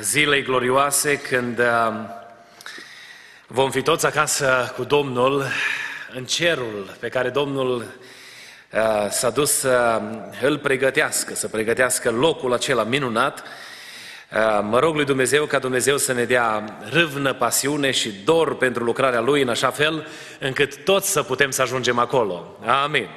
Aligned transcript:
zilei 0.00 0.42
glorioase, 0.42 1.18
când 1.18 1.58
uh, 1.58 1.94
vom 3.46 3.70
fi 3.70 3.82
toți 3.82 4.06
acasă 4.06 4.72
cu 4.76 4.84
Domnul, 4.84 5.44
în 6.14 6.24
cerul 6.24 6.96
pe 7.00 7.08
care 7.08 7.28
Domnul 7.28 7.76
uh, 7.76 9.10
s-a 9.10 9.30
dus 9.30 9.50
să 9.50 10.02
îl 10.42 10.58
pregătească, 10.58 11.34
să 11.34 11.48
pregătească 11.48 12.10
locul 12.10 12.52
acela 12.52 12.82
minunat, 12.82 13.38
uh, 13.38 14.60
Mă 14.62 14.78
rog 14.78 14.94
lui 14.94 15.04
Dumnezeu 15.04 15.44
ca 15.44 15.58
Dumnezeu 15.58 15.96
să 15.96 16.12
ne 16.12 16.24
dea 16.24 16.78
râvnă, 16.90 17.32
pasiune 17.32 17.90
și 17.90 18.12
dor 18.24 18.56
pentru 18.56 18.84
lucrarea 18.84 19.20
Lui 19.20 19.42
în 19.42 19.48
așa 19.48 19.70
fel 19.70 20.06
încât 20.38 20.84
toți 20.84 21.10
să 21.10 21.22
putem 21.22 21.50
să 21.50 21.62
ajungem 21.62 21.98
acolo. 21.98 22.58
Amin. 22.84 23.08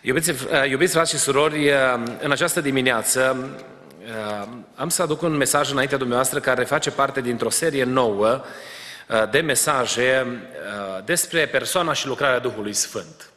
Iubiți, 0.00 0.32
iubiți 0.68 0.92
frați 0.92 1.10
și 1.10 1.18
surori, 1.18 1.70
în 2.20 2.30
această 2.30 2.60
dimineață 2.60 3.36
Uh, 3.54 3.73
am 4.74 4.88
să 4.88 5.02
aduc 5.02 5.22
un 5.22 5.36
mesaj 5.36 5.70
înaintea 5.70 5.98
dumneavoastră 5.98 6.40
care 6.40 6.64
face 6.64 6.90
parte 6.90 7.20
dintr-o 7.20 7.50
serie 7.50 7.84
nouă 7.84 8.40
uh, 9.08 9.30
de 9.30 9.40
mesaje 9.40 10.26
uh, 10.26 11.04
despre 11.04 11.46
persoana 11.46 11.92
și 11.92 12.06
lucrarea 12.06 12.38
Duhului 12.38 12.72
Sfânt. 12.72 13.30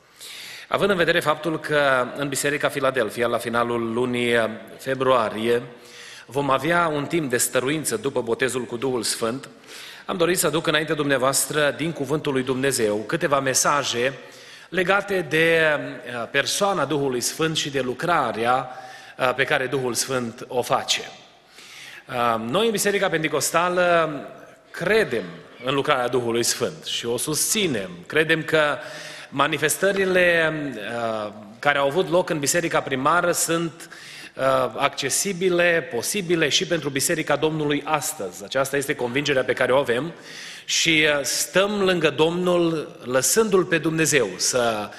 Având 0.67 0.89
în 0.89 0.95
vedere 0.95 1.19
faptul 1.19 1.59
că 1.59 2.07
în 2.15 2.27
Biserica 2.27 2.69
Filadelfia, 2.69 3.27
la 3.27 3.37
finalul 3.37 3.93
lunii 3.93 4.59
februarie, 4.77 5.61
vom 6.25 6.49
avea 6.49 6.87
un 6.87 7.05
timp 7.05 7.29
de 7.29 7.37
stăruință 7.37 7.97
după 7.97 8.21
botezul 8.21 8.63
cu 8.63 8.77
Duhul 8.77 9.03
Sfânt, 9.03 9.49
am 10.05 10.17
dorit 10.17 10.37
să 10.37 10.47
aduc 10.47 10.67
înainte 10.67 10.93
dumneavoastră, 10.93 11.73
din 11.77 11.91
Cuvântul 11.91 12.33
lui 12.33 12.43
Dumnezeu, 12.43 12.95
câteva 12.95 13.39
mesaje 13.39 14.13
legate 14.69 15.25
de 15.29 15.61
persoana 16.31 16.85
Duhului 16.85 17.21
Sfânt 17.21 17.57
și 17.57 17.69
de 17.69 17.81
lucrarea 17.81 18.69
Uh, 18.69 18.86
pe 19.35 19.43
care 19.43 19.65
Duhul 19.65 19.93
Sfânt 19.93 20.45
o 20.47 20.61
face. 20.61 21.01
Uh, 22.09 22.41
noi 22.49 22.65
în 22.65 22.71
Biserica 22.71 23.09
Pentecostală 23.09 24.09
credem 24.71 25.23
în 25.65 25.73
lucrarea 25.73 26.07
Duhului 26.07 26.43
Sfânt 26.43 26.85
și 26.85 27.05
o 27.05 27.17
susținem. 27.17 27.89
Credem 28.05 28.43
că 28.43 28.77
manifestările 29.29 30.53
uh, 30.75 31.31
care 31.59 31.77
au 31.77 31.87
avut 31.87 32.09
loc 32.09 32.29
în 32.29 32.39
Biserica 32.39 32.81
Primară 32.81 33.31
sunt 33.31 33.89
accesibile, 34.75 35.89
posibile 35.93 36.49
și 36.49 36.65
pentru 36.65 36.89
Biserica 36.89 37.35
Domnului 37.35 37.83
astăzi. 37.85 38.43
Aceasta 38.43 38.77
este 38.77 38.95
convingerea 38.95 39.43
pe 39.43 39.53
care 39.53 39.71
o 39.71 39.77
avem 39.77 40.13
și 40.65 41.07
stăm 41.21 41.81
lângă 41.81 42.09
Domnul 42.09 42.95
lăsându-L 43.03 43.63
pe 43.63 43.77
Dumnezeu 43.77 44.27
să 44.35 44.89
Uh, 44.89 44.93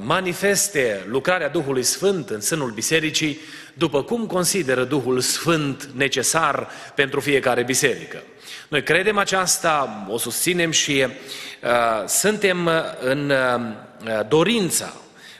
manifeste 0.00 1.04
lucrarea 1.08 1.48
Duhului 1.48 1.82
Sfânt 1.82 2.30
în 2.30 2.40
sânul 2.40 2.70
bisericii, 2.70 3.40
după 3.74 4.02
cum 4.02 4.26
consideră 4.26 4.84
Duhul 4.84 5.20
Sfânt 5.20 5.84
necesar 5.94 6.68
pentru 6.94 7.20
fiecare 7.20 7.62
biserică. 7.62 8.22
Noi 8.68 8.82
credem 8.82 9.18
aceasta, 9.18 10.06
o 10.08 10.18
susținem 10.18 10.70
și 10.70 11.06
uh, 11.06 12.06
suntem 12.06 12.70
în 13.00 13.30
uh, 13.30 14.20
dorința 14.28 14.92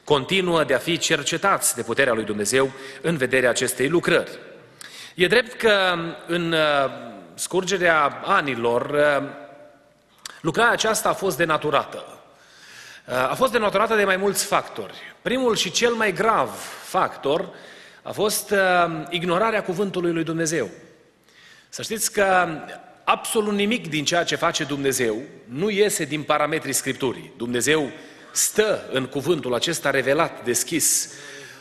continuă 0.04 0.64
de 0.64 0.74
a 0.74 0.78
fi 0.78 0.98
cercetați 0.98 1.74
de 1.74 1.82
puterea 1.82 2.12
lui 2.12 2.24
Dumnezeu 2.24 2.70
în 3.00 3.16
vederea 3.16 3.50
acestei 3.50 3.88
lucrări. 3.88 4.38
E 5.14 5.26
drept 5.26 5.52
că 5.52 5.94
în 6.26 6.52
uh, 6.52 6.90
scurgerea 7.34 8.20
anilor, 8.24 8.90
uh, 8.90 9.28
lucrarea 10.40 10.72
aceasta 10.72 11.08
a 11.08 11.12
fost 11.12 11.36
denaturată. 11.36 12.13
Uh, 13.08 13.14
a 13.14 13.34
fost 13.34 13.52
denotorată 13.52 13.94
de 13.96 14.04
mai 14.04 14.16
mulți 14.16 14.44
factori. 14.44 14.94
Primul 15.22 15.56
și 15.56 15.70
cel 15.70 15.92
mai 15.92 16.12
grav 16.12 16.50
factor 16.84 17.48
a 18.02 18.12
fost 18.12 18.50
uh, 18.50 18.58
ignorarea 19.10 19.62
cuvântului 19.62 20.12
lui 20.12 20.24
Dumnezeu. 20.24 20.70
Să 21.68 21.82
știți 21.82 22.12
că 22.12 22.46
absolut 23.04 23.54
nimic 23.54 23.88
din 23.88 24.04
ceea 24.04 24.24
ce 24.24 24.36
face 24.36 24.64
Dumnezeu 24.64 25.16
nu 25.44 25.70
iese 25.70 26.04
din 26.04 26.22
parametrii 26.22 26.72
Scripturii. 26.72 27.32
Dumnezeu 27.36 27.90
stă 28.32 28.88
în 28.92 29.06
cuvântul 29.06 29.54
acesta 29.54 29.90
revelat, 29.90 30.44
deschis, 30.44 31.12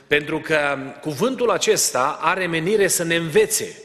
pentru 0.08 0.40
că 0.40 0.78
cuvântul 1.02 1.52
acesta 1.52 2.20
are 2.22 2.48
menire 2.48 2.88
să 2.88 3.04
ne 3.04 3.16
învețe 3.16 3.78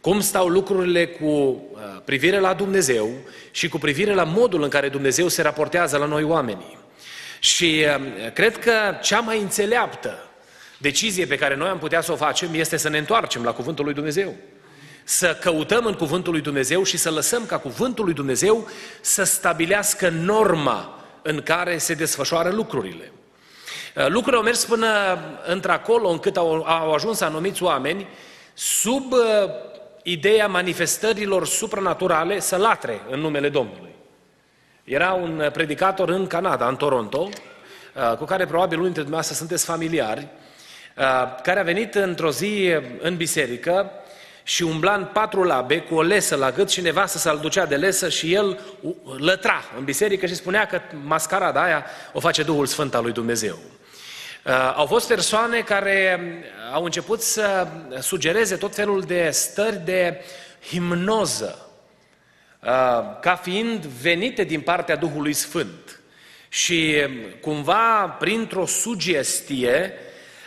cum 0.00 0.20
stau 0.20 0.48
lucrurile 0.48 1.06
cu 1.06 1.26
uh, 1.26 1.80
privire 2.04 2.38
la 2.38 2.54
Dumnezeu 2.54 3.10
și 3.50 3.68
cu 3.68 3.78
privire 3.78 4.14
la 4.14 4.24
modul 4.24 4.62
în 4.62 4.68
care 4.68 4.88
Dumnezeu 4.88 5.28
se 5.28 5.42
raportează 5.42 5.96
la 5.96 6.06
noi 6.06 6.22
oamenii. 6.22 6.77
Și 7.38 7.84
um, 7.96 8.32
cred 8.32 8.58
că 8.58 8.72
cea 9.02 9.20
mai 9.20 9.40
înțeleaptă 9.40 10.28
decizie 10.78 11.26
pe 11.26 11.36
care 11.36 11.56
noi 11.56 11.68
am 11.68 11.78
putea 11.78 12.00
să 12.00 12.12
o 12.12 12.16
facem 12.16 12.54
este 12.54 12.76
să 12.76 12.88
ne 12.88 12.98
întoarcem 12.98 13.44
la 13.44 13.52
Cuvântul 13.52 13.84
lui 13.84 13.94
Dumnezeu. 13.94 14.34
Să 15.04 15.36
căutăm 15.40 15.84
în 15.84 15.94
Cuvântul 15.94 16.32
lui 16.32 16.40
Dumnezeu 16.40 16.82
și 16.82 16.96
să 16.96 17.10
lăsăm 17.10 17.46
ca 17.46 17.58
Cuvântul 17.58 18.04
lui 18.04 18.14
Dumnezeu 18.14 18.68
să 19.00 19.24
stabilească 19.24 20.08
norma 20.08 21.04
în 21.22 21.42
care 21.42 21.78
se 21.78 21.94
desfășoară 21.94 22.50
lucrurile. 22.50 23.12
Uh, 23.96 24.06
lucrurile 24.06 24.36
au 24.36 24.42
mers 24.42 24.64
până 24.64 25.18
într-acolo 25.46 26.08
încât 26.08 26.36
au, 26.36 26.62
au 26.62 26.92
ajuns 26.92 27.20
anumiți 27.20 27.62
oameni 27.62 28.06
sub 28.54 29.12
uh, 29.12 29.18
ideea 30.02 30.46
manifestărilor 30.46 31.46
supranaturale 31.46 32.40
să 32.40 32.56
latre 32.56 33.00
în 33.10 33.20
numele 33.20 33.48
Domnului. 33.48 33.94
Era 34.88 35.12
un 35.12 35.38
uh, 35.38 35.50
predicator 35.50 36.08
în 36.08 36.26
Canada, 36.26 36.68
în 36.68 36.76
Toronto, 36.76 37.28
uh, 37.28 38.16
cu 38.16 38.24
care 38.24 38.46
probabil 38.46 38.78
unii 38.78 38.84
dintre 38.84 39.02
dumneavoastră 39.02 39.36
sunteți 39.36 39.64
familiari, 39.64 40.28
uh, 40.96 41.04
care 41.42 41.60
a 41.60 41.62
venit 41.62 41.94
într-o 41.94 42.30
zi 42.30 42.74
în 43.00 43.16
biserică 43.16 43.90
și 44.42 44.62
umbla 44.62 44.94
în 44.94 45.04
patru 45.04 45.42
labe 45.42 45.80
cu 45.80 45.94
o 45.94 46.02
lesă 46.02 46.36
la 46.36 46.50
gât 46.50 46.70
și 46.70 46.80
nevastă 46.80 47.18
să-l 47.18 47.38
ducea 47.42 47.66
de 47.66 47.76
lesă 47.76 48.08
și 48.08 48.34
el 48.34 48.60
lătra 49.18 49.62
în 49.78 49.84
biserică 49.84 50.26
și 50.26 50.34
spunea 50.34 50.66
că 50.66 50.80
mascarada 51.04 51.62
aia 51.62 51.84
o 52.12 52.20
face 52.20 52.42
Duhul 52.42 52.66
Sfânt 52.66 52.94
al 52.94 53.02
lui 53.02 53.12
Dumnezeu. 53.12 53.58
Au 54.74 54.86
fost 54.86 55.08
persoane 55.08 55.60
care 55.60 56.20
au 56.72 56.84
început 56.84 57.20
să 57.20 57.66
sugereze 57.98 58.56
tot 58.56 58.74
felul 58.74 59.00
de 59.00 59.28
stări 59.32 59.80
de 59.84 60.24
himnoză, 60.68 61.67
Uh, 61.67 61.67
ca 63.20 63.40
fiind 63.42 63.84
venite 63.84 64.44
din 64.44 64.60
partea 64.60 64.96
Duhului 64.96 65.32
Sfânt. 65.32 66.00
Și 66.48 66.94
um, 67.06 67.12
cumva, 67.40 68.16
printr-o 68.18 68.66
sugestie, 68.66 69.92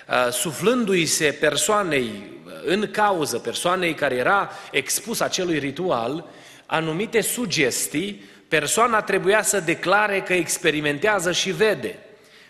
uh, 0.08 0.32
suflându-i 0.32 1.06
se 1.06 1.38
persoanei 1.40 2.10
uh, 2.46 2.52
în 2.66 2.92
cauză, 2.92 3.38
persoanei 3.38 3.94
care 3.94 4.16
era 4.16 4.50
expus 4.72 5.20
acelui 5.20 5.60
ritual, 5.60 6.26
anumite 6.66 7.22
sugestii, 7.22 8.24
persoana 8.48 9.02
trebuia 9.02 9.42
să 9.42 9.60
declare 9.60 10.22
că 10.22 10.34
experimentează 10.34 11.32
și 11.32 11.52
vede. 11.52 11.96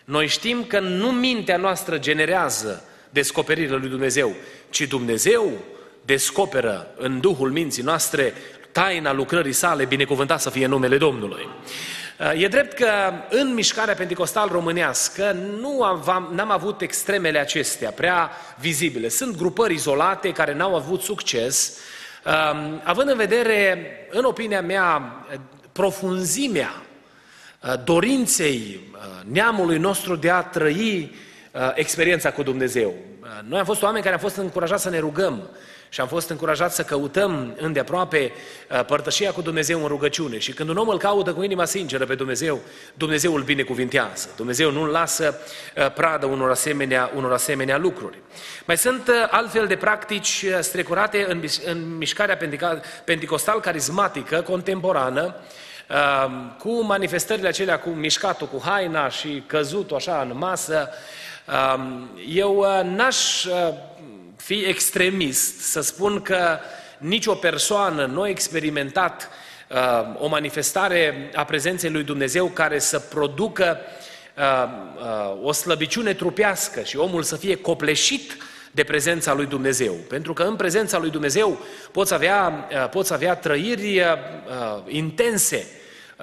Noi 0.06 0.28
știm 0.28 0.64
că 0.64 0.80
nu 0.80 1.12
mintea 1.12 1.58
noastră 1.58 1.98
generează 1.98 2.86
descoperirile 3.10 3.76
lui 3.76 3.90
Dumnezeu, 3.90 4.36
ci 4.70 4.82
Dumnezeu 4.82 5.52
descoperă 6.06 6.94
în 6.98 7.20
Duhul 7.20 7.52
minții 7.52 7.84
noastre 7.84 8.34
taina 8.72 9.14
lucrării 9.14 9.54
sale, 9.54 9.86
binecuvântat 9.86 10.42
să 10.42 10.50
fie 10.50 10.66
numele 10.66 10.98
Domnului. 10.98 11.50
E 12.36 12.48
drept 12.48 12.74
că 12.74 12.90
în 13.30 13.54
mișcarea 13.54 13.94
pentecostal 13.94 14.50
românească 14.52 15.32
nu 15.60 15.84
am, 15.84 16.30
n-am 16.34 16.52
avut 16.52 16.82
extremele 16.82 17.40
acestea 17.40 17.92
prea 17.92 18.32
vizibile. 18.60 19.10
Sunt 19.10 19.38
grupări 19.38 19.74
izolate 19.74 20.32
care 20.32 20.54
n-au 20.54 20.76
avut 20.76 21.02
succes, 21.02 21.78
um, 22.26 22.82
având 22.84 23.10
în 23.10 23.18
vedere, 23.18 23.92
în 24.10 24.24
opinia 24.24 24.62
mea, 24.62 25.16
profunzimea 25.72 26.82
uh, 27.60 27.74
dorinței 27.84 28.80
uh, 28.94 29.00
neamului 29.32 29.78
nostru 29.78 30.16
de 30.16 30.30
a 30.30 30.42
trăi 30.42 31.16
uh, 31.52 31.72
experiența 31.74 32.32
cu 32.32 32.44
Dumnezeu. 32.44 32.94
Uh, 33.22 33.28
noi 33.48 33.60
am 33.60 33.66
fost 33.66 33.82
oameni 33.82 34.04
care 34.04 34.16
am 34.16 34.22
fost 34.22 34.36
încurajați 34.36 34.84
să 34.84 34.90
ne 34.90 35.00
rugăm 35.00 35.50
și 35.94 36.02
am 36.02 36.08
fost 36.08 36.30
încurajați 36.30 36.76
să 36.76 36.84
căutăm 36.84 37.56
îndeaproape 37.58 38.32
uh, 38.70 38.86
părtășia 38.86 39.32
cu 39.32 39.42
Dumnezeu 39.42 39.82
în 39.82 39.88
rugăciune. 39.88 40.38
Și 40.38 40.54
când 40.54 40.70
un 40.70 40.78
om 40.78 40.88
îl 40.88 40.98
caută 40.98 41.34
cu 41.34 41.44
inima 41.44 41.66
sinceră 41.66 42.06
pe 42.06 42.16
Dumnezeu, 42.16 42.60
Dumnezeu 42.94 43.36
îl 43.36 43.42
binecuvintează. 43.42 44.30
Dumnezeu 44.36 44.72
nu-l 44.72 44.88
lasă 44.88 45.36
pradă 45.94 46.26
unor 46.26 46.50
asemenea, 46.50 47.12
unor 47.16 47.32
asemenea 47.32 47.78
lucruri. 47.78 48.18
Mai 48.66 48.78
sunt 48.78 49.10
altfel 49.30 49.68
de 49.68 49.76
practici 49.76 50.46
strecurate 50.60 51.26
în, 51.30 51.44
în 51.66 51.98
mișcarea 51.98 52.38
penticostal 53.06 53.60
carismatică 53.60 54.42
contemporană, 54.42 55.36
cu 56.58 56.84
manifestările 56.84 57.48
acelea, 57.48 57.80
cu 57.80 57.90
mișcatul 57.90 58.48
cu 58.48 58.62
haina 58.66 59.10
și 59.10 59.44
căzutul 59.48 59.96
așa 59.96 60.28
în 60.30 60.38
masă, 60.38 60.90
eu 62.28 62.56
uh, 62.58 62.82
n-aș 62.84 63.44
uh, 63.46 63.74
fi 64.44 64.64
extremist 64.64 65.60
să 65.60 65.82
spun 65.82 66.22
că 66.22 66.60
nicio 66.98 67.34
persoană 67.34 68.06
nu 68.06 68.22
a 68.22 68.30
experimentat 68.30 69.30
uh, 69.70 69.78
o 70.20 70.28
manifestare 70.28 71.30
a 71.36 71.44
prezenței 71.44 71.90
lui 71.90 72.04
Dumnezeu 72.04 72.48
care 72.48 72.80
să 72.80 73.00
producă 73.00 73.78
o 75.42 75.52
slăbiciune 75.52 76.14
trupească 76.14 76.82
și 76.82 76.98
omul 76.98 77.24
să 77.24 77.36
fie 77.36 77.56
copleșit 77.56 78.38
de 78.72 78.84
prezența 78.84 79.34
lui 79.34 79.46
Dumnezeu. 79.46 79.94
Pentru 79.94 80.34
că 80.34 80.44
în 80.44 80.56
prezența 80.56 80.98
lui 80.98 81.10
Dumnezeu 81.10 81.60
poți 81.92 82.14
avea, 82.14 82.68
poți 82.92 83.14
avea 83.14 83.36
trăiri 83.36 84.04
intense, 84.88 85.68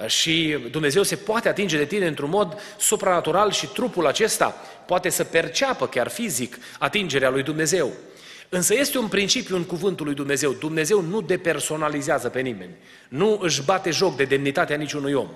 și 0.05 0.57
Dumnezeu 0.71 1.03
se 1.03 1.15
poate 1.15 1.49
atinge 1.49 1.77
de 1.77 1.85
tine 1.85 2.07
într-un 2.07 2.29
mod 2.29 2.61
supranatural 2.77 3.51
și 3.51 3.67
trupul 3.67 4.07
acesta 4.07 4.55
poate 4.85 5.09
să 5.09 5.23
perceapă 5.23 5.87
chiar 5.87 6.07
fizic 6.07 6.57
atingerea 6.79 7.29
lui 7.29 7.43
Dumnezeu. 7.43 7.91
Însă 8.49 8.73
este 8.73 8.97
un 8.97 9.07
principiu 9.07 9.55
în 9.55 9.63
cuvântul 9.63 10.05
lui 10.05 10.15
Dumnezeu. 10.15 10.51
Dumnezeu 10.51 11.01
nu 11.01 11.21
depersonalizează 11.21 12.29
pe 12.29 12.39
nimeni. 12.39 12.75
Nu 13.09 13.39
își 13.41 13.63
bate 13.63 13.89
joc 13.91 14.15
de 14.15 14.23
demnitatea 14.23 14.75
niciunui 14.75 15.13
om. 15.13 15.29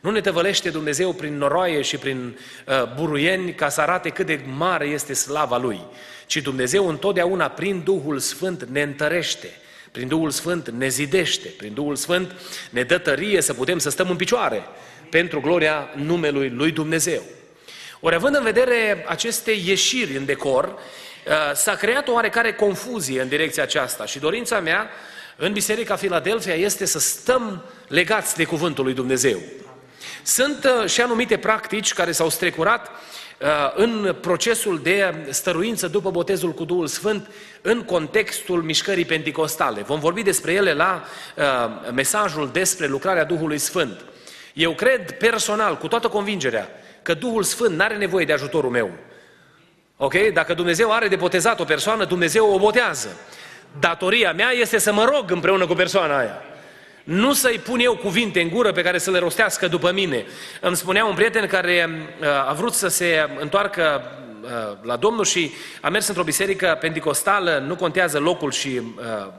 Nu 0.00 0.10
ne 0.10 0.20
tăvălește 0.20 0.70
Dumnezeu 0.70 1.12
prin 1.12 1.36
noroaie 1.36 1.82
și 1.82 1.96
prin 1.96 2.38
uh, 2.66 2.94
buruieni 2.96 3.54
ca 3.54 3.68
să 3.68 3.80
arate 3.80 4.08
cât 4.08 4.26
de 4.26 4.40
mare 4.56 4.86
este 4.86 5.12
slava 5.12 5.58
Lui. 5.58 5.80
Ci 6.26 6.36
Dumnezeu 6.36 6.88
întotdeauna 6.88 7.48
prin 7.48 7.82
Duhul 7.84 8.18
Sfânt 8.18 8.64
ne 8.64 8.82
întărește 8.82 9.48
prin 9.92 10.08
Duhul 10.08 10.30
Sfânt 10.30 10.68
ne 10.68 10.88
zidește, 10.88 11.48
prin 11.48 11.74
Duhul 11.74 11.96
Sfânt 11.96 12.34
ne 12.70 12.82
dă 12.82 12.98
tărie 12.98 13.40
să 13.40 13.54
putem 13.54 13.78
să 13.78 13.90
stăm 13.90 14.10
în 14.10 14.16
picioare 14.16 14.62
pentru 15.10 15.40
gloria 15.40 15.90
numelui 15.94 16.48
lui 16.48 16.70
Dumnezeu. 16.70 17.22
Ori 18.00 18.14
având 18.14 18.34
în 18.34 18.42
vedere 18.42 19.04
aceste 19.08 19.50
ieșiri 19.50 20.16
în 20.16 20.24
decor, 20.24 20.64
uh, 20.64 21.54
s-a 21.54 21.74
creat 21.74 22.08
o 22.08 22.12
oarecare 22.12 22.52
confuzie 22.52 23.20
în 23.20 23.28
direcția 23.28 23.62
aceasta 23.62 24.06
și 24.06 24.18
dorința 24.18 24.60
mea 24.60 24.90
în 25.36 25.52
Biserica 25.52 25.96
Filadelfia 25.96 26.54
este 26.54 26.84
să 26.84 26.98
stăm 26.98 27.64
legați 27.88 28.36
de 28.36 28.44
Cuvântul 28.44 28.84
lui 28.84 28.94
Dumnezeu. 28.94 29.40
Sunt 30.22 30.64
uh, 30.64 30.88
și 30.88 31.00
anumite 31.00 31.38
practici 31.38 31.92
care 31.92 32.12
s-au 32.12 32.30
strecurat 32.30 32.90
Uh, 32.90 33.19
în 33.74 34.16
procesul 34.20 34.80
de 34.82 35.14
stăruință 35.28 35.88
după 35.88 36.10
botezul 36.10 36.52
cu 36.52 36.64
Duhul 36.64 36.86
Sfânt 36.86 37.30
în 37.62 37.82
contextul 37.82 38.62
mișcării 38.62 39.04
penticostale. 39.04 39.82
Vom 39.82 40.00
vorbi 40.00 40.22
despre 40.22 40.52
ele 40.52 40.72
la 40.72 41.04
uh, 41.36 41.44
mesajul 41.92 42.50
despre 42.52 42.86
lucrarea 42.86 43.24
Duhului 43.24 43.58
Sfânt. 43.58 44.04
Eu 44.54 44.72
cred 44.72 45.10
personal, 45.10 45.76
cu 45.76 45.88
toată 45.88 46.08
convingerea, 46.08 46.68
că 47.02 47.14
Duhul 47.14 47.42
Sfânt 47.42 47.76
nu 47.76 47.82
are 47.82 47.96
nevoie 47.96 48.24
de 48.24 48.32
ajutorul 48.32 48.70
meu. 48.70 48.90
Ok? 49.96 50.14
Dacă 50.32 50.54
Dumnezeu 50.54 50.92
are 50.92 51.08
de 51.08 51.16
botezat 51.16 51.60
o 51.60 51.64
persoană, 51.64 52.04
Dumnezeu 52.04 52.52
o 52.52 52.58
botează. 52.58 53.16
Datoria 53.78 54.32
mea 54.32 54.50
este 54.50 54.78
să 54.78 54.92
mă 54.92 55.04
rog 55.04 55.30
împreună 55.30 55.66
cu 55.66 55.74
persoana 55.74 56.18
aia. 56.18 56.42
Nu 57.10 57.32
să-i 57.32 57.58
pun 57.58 57.80
eu 57.80 57.96
cuvinte 57.96 58.40
în 58.40 58.48
gură 58.48 58.72
pe 58.72 58.82
care 58.82 58.98
să 58.98 59.10
le 59.10 59.18
rostească 59.18 59.68
după 59.68 59.92
mine. 59.92 60.26
Îmi 60.60 60.76
spunea 60.76 61.04
un 61.04 61.14
prieten 61.14 61.46
care 61.46 61.88
uh, 62.20 62.26
a 62.48 62.52
vrut 62.52 62.72
să 62.72 62.88
se 62.88 63.28
întoarcă 63.40 64.02
uh, 64.42 64.48
la 64.82 64.96
Domnul 64.96 65.24
și 65.24 65.50
a 65.80 65.88
mers 65.88 66.06
într-o 66.06 66.22
biserică 66.22 66.78
pentecostală, 66.80 67.64
nu 67.66 67.76
contează 67.76 68.18
locul 68.18 68.50
și 68.50 68.68
uh, 68.68 68.82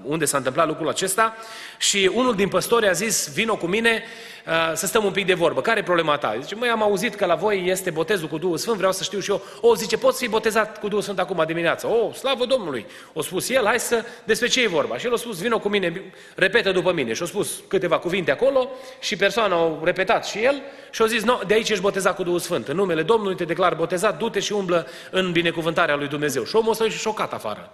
unde 0.03 0.25
s-a 0.25 0.37
întâmplat 0.37 0.67
lucrul 0.67 0.89
acesta, 0.89 1.35
și 1.77 2.11
unul 2.13 2.35
din 2.35 2.47
păstori 2.47 2.87
a 2.87 2.91
zis, 2.91 3.33
vino 3.33 3.55
cu 3.55 3.65
mine 3.65 4.03
Uh, 4.40 4.40
să 4.73 4.85
stăm 4.85 5.03
un 5.03 5.11
pic 5.11 5.25
de 5.25 5.33
vorbă. 5.33 5.61
Care 5.61 5.79
e 5.79 5.83
problema 5.83 6.17
ta? 6.17 6.37
Zice, 6.41 6.55
măi, 6.55 6.69
am 6.69 6.81
auzit 6.81 7.15
că 7.15 7.25
la 7.25 7.35
voi 7.35 7.63
este 7.67 7.89
botezul 7.89 8.27
cu 8.27 8.37
Duhul 8.37 8.57
Sfânt, 8.57 8.77
vreau 8.77 8.91
să 8.91 9.03
știu 9.03 9.19
și 9.19 9.29
eu. 9.29 9.41
O, 9.61 9.75
zice, 9.75 9.97
poți 9.97 10.17
fi 10.17 10.29
botezat 10.29 10.79
cu 10.79 10.87
Duhul 10.87 11.01
Sfânt 11.01 11.19
acum 11.19 11.43
dimineața. 11.45 11.87
O, 11.87 12.13
slavă 12.13 12.45
Domnului! 12.45 12.85
O 13.13 13.21
spus 13.21 13.49
el, 13.49 13.65
hai 13.65 13.79
să, 13.79 14.05
despre 14.23 14.47
ce 14.47 14.63
e 14.63 14.67
vorba? 14.67 14.97
Și 14.97 15.05
el 15.05 15.13
a 15.13 15.15
spus, 15.15 15.41
vină 15.41 15.57
cu 15.57 15.69
mine, 15.69 16.13
repetă 16.35 16.71
după 16.71 16.91
mine. 16.91 17.13
Și 17.13 17.23
a 17.23 17.25
spus 17.25 17.61
câteva 17.67 17.99
cuvinte 17.99 18.31
acolo 18.31 18.69
și 18.99 19.15
persoana 19.15 19.55
a 19.55 19.79
repetat 19.83 20.25
și 20.25 20.43
el 20.43 20.61
și 20.91 21.01
a 21.01 21.05
zis, 21.05 21.23
no, 21.23 21.39
de 21.47 21.53
aici 21.53 21.69
ești 21.69 21.81
botezat 21.81 22.15
cu 22.15 22.23
Duhul 22.23 22.39
Sfânt. 22.39 22.67
În 22.67 22.75
numele 22.75 23.01
Domnului 23.01 23.35
te 23.35 23.43
declar 23.43 23.73
botezat, 23.73 24.17
du-te 24.17 24.39
și 24.39 24.53
umblă 24.53 24.87
în 25.11 25.31
binecuvântarea 25.31 25.95
lui 25.95 26.07
Dumnezeu. 26.07 26.43
Și 26.43 26.55
omul 26.55 26.71
ăsta 26.71 26.85
e 26.85 26.89
șocat 26.89 27.33
afară. 27.33 27.71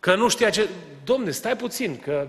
Că 0.00 0.14
nu 0.14 0.28
știa 0.28 0.50
ce... 0.50 0.68
Domne, 1.04 1.30
stai 1.30 1.56
puțin, 1.56 2.00
că 2.04 2.26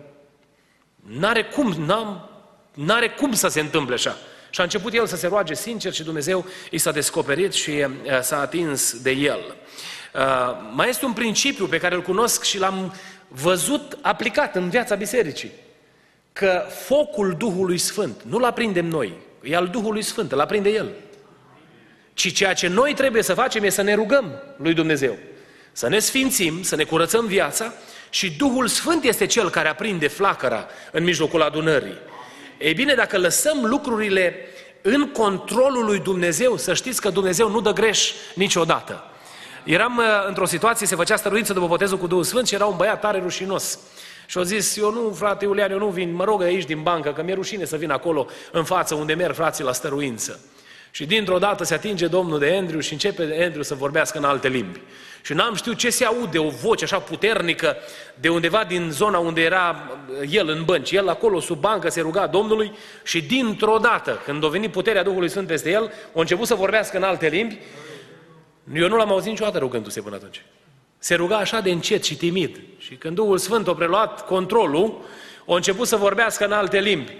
n-are 0.95 1.43
cum, 1.43 1.73
n-am 1.85 2.30
N-are 2.73 3.09
cum 3.09 3.33
să 3.33 3.47
se 3.47 3.59
întâmple 3.59 3.93
așa. 3.93 4.17
Și 4.49 4.59
a 4.59 4.63
început 4.63 4.93
el 4.93 5.07
să 5.07 5.15
se 5.15 5.27
roage 5.27 5.53
sincer 5.53 5.93
și 5.93 6.03
Dumnezeu 6.03 6.45
i 6.69 6.77
s-a 6.77 6.91
descoperit 6.91 7.53
și 7.53 7.69
uh, 7.69 8.21
s-a 8.21 8.39
atins 8.39 9.01
de 9.01 9.11
el. 9.11 9.55
Uh, 10.13 10.21
mai 10.73 10.89
este 10.89 11.05
un 11.05 11.13
principiu 11.13 11.65
pe 11.65 11.77
care 11.77 11.95
îl 11.95 12.01
cunosc 12.01 12.43
și 12.43 12.59
l-am 12.59 12.95
văzut 13.27 13.97
aplicat 14.01 14.55
în 14.55 14.69
viața 14.69 14.95
bisericii. 14.95 15.51
Că 16.33 16.65
focul 16.85 17.35
Duhului 17.37 17.77
Sfânt 17.77 18.21
nu-l 18.23 18.43
aprindem 18.43 18.85
noi, 18.85 19.13
e 19.41 19.55
al 19.55 19.67
Duhului 19.67 20.01
Sfânt, 20.01 20.31
îl 20.31 20.39
aprinde 20.39 20.69
El. 20.69 20.89
Ci 22.13 22.33
ceea 22.33 22.53
ce 22.53 22.67
noi 22.67 22.93
trebuie 22.93 23.23
să 23.23 23.33
facem 23.33 23.63
e 23.63 23.69
să 23.69 23.81
ne 23.81 23.93
rugăm 23.93 24.31
lui 24.57 24.73
Dumnezeu. 24.73 25.17
Să 25.71 25.87
ne 25.87 25.99
sfințim, 25.99 26.63
să 26.63 26.75
ne 26.75 26.83
curățăm 26.83 27.25
viața 27.25 27.73
și 28.09 28.31
Duhul 28.31 28.67
Sfânt 28.67 29.03
este 29.03 29.25
Cel 29.25 29.49
care 29.49 29.67
aprinde 29.67 30.07
flacăra 30.07 30.67
în 30.91 31.03
mijlocul 31.03 31.41
adunării. 31.41 31.97
Ei 32.61 32.73
bine, 32.73 32.93
dacă 32.93 33.17
lăsăm 33.17 33.65
lucrurile 33.65 34.35
în 34.81 35.09
controlul 35.11 35.85
lui 35.85 35.99
Dumnezeu, 35.99 36.57
să 36.57 36.73
știți 36.73 37.01
că 37.01 37.09
Dumnezeu 37.09 37.49
nu 37.49 37.61
dă 37.61 37.71
greș 37.71 38.11
niciodată. 38.35 39.03
Eram 39.63 39.97
uh, 39.97 40.03
într-o 40.27 40.45
situație, 40.45 40.87
se 40.87 40.95
făcea 40.95 41.15
stăruință 41.15 41.53
după 41.53 41.67
botezul 41.67 41.97
cu 41.97 42.07
Duhul 42.07 42.23
Sfânt 42.23 42.47
și 42.47 42.53
era 42.53 42.65
un 42.65 42.77
băiat 42.77 42.99
tare 42.99 43.19
rușinos. 43.19 43.79
Și 44.25 44.37
au 44.37 44.43
zis, 44.43 44.77
eu 44.77 44.91
nu, 44.93 45.13
frate 45.13 45.45
Iulian, 45.45 45.71
eu 45.71 45.77
nu 45.77 45.87
vin, 45.87 46.13
mă 46.13 46.23
rog 46.23 46.41
aici 46.41 46.65
din 46.65 46.81
bancă, 46.81 47.11
că 47.11 47.23
mi-e 47.23 47.33
rușine 47.33 47.65
să 47.65 47.77
vin 47.77 47.89
acolo 47.89 48.27
în 48.51 48.63
față 48.63 48.95
unde 48.95 49.13
merg 49.13 49.35
frații 49.35 49.63
la 49.63 49.73
stăruință. 49.73 50.39
Și 50.91 51.05
dintr-o 51.05 51.37
dată 51.37 51.63
se 51.63 51.73
atinge 51.73 52.07
Domnul 52.07 52.39
de 52.39 52.55
Andrew 52.57 52.79
și 52.79 52.93
începe 52.93 53.39
Andrew 53.43 53.63
să 53.63 53.75
vorbească 53.75 54.17
în 54.17 54.23
alte 54.23 54.47
limbi. 54.47 54.79
Și 55.21 55.33
n-am 55.33 55.55
știut 55.55 55.77
ce 55.77 55.89
se 55.89 56.05
aude, 56.05 56.37
o 56.37 56.49
voce 56.49 56.83
așa 56.83 56.99
puternică 56.99 57.77
de 58.15 58.29
undeva 58.29 58.63
din 58.63 58.89
zona 58.91 59.17
unde 59.17 59.41
era 59.41 59.91
el 60.29 60.49
în 60.49 60.63
bănci. 60.63 60.91
El 60.91 61.09
acolo 61.09 61.39
sub 61.39 61.59
bancă 61.59 61.89
se 61.89 62.01
ruga 62.01 62.27
Domnului 62.27 62.71
și 63.03 63.21
dintr-o 63.21 63.77
dată, 63.77 64.21
când 64.25 64.43
a 64.43 64.47
venit 64.47 64.71
puterea 64.71 65.03
Duhului 65.03 65.29
Sfânt 65.29 65.47
peste 65.47 65.69
el, 65.69 65.91
a 66.15 66.19
început 66.19 66.47
să 66.47 66.55
vorbească 66.55 66.97
în 66.97 67.03
alte 67.03 67.27
limbi. 67.27 67.57
Eu 68.73 68.87
nu 68.87 68.95
l-am 68.95 69.11
auzit 69.11 69.29
niciodată 69.29 69.57
rugându-se 69.57 70.01
până 70.01 70.15
atunci. 70.15 70.43
Se 70.97 71.15
ruga 71.15 71.37
așa 71.37 71.59
de 71.59 71.71
încet 71.71 72.03
și 72.03 72.15
timid. 72.15 72.59
Și 72.77 72.95
când 72.95 73.15
Duhul 73.15 73.37
Sfânt 73.37 73.67
a 73.67 73.73
preluat 73.73 74.25
controlul, 74.25 75.01
a 75.47 75.55
început 75.55 75.87
să 75.87 75.95
vorbească 75.95 76.45
în 76.45 76.51
alte 76.51 76.79
limbi. 76.79 77.13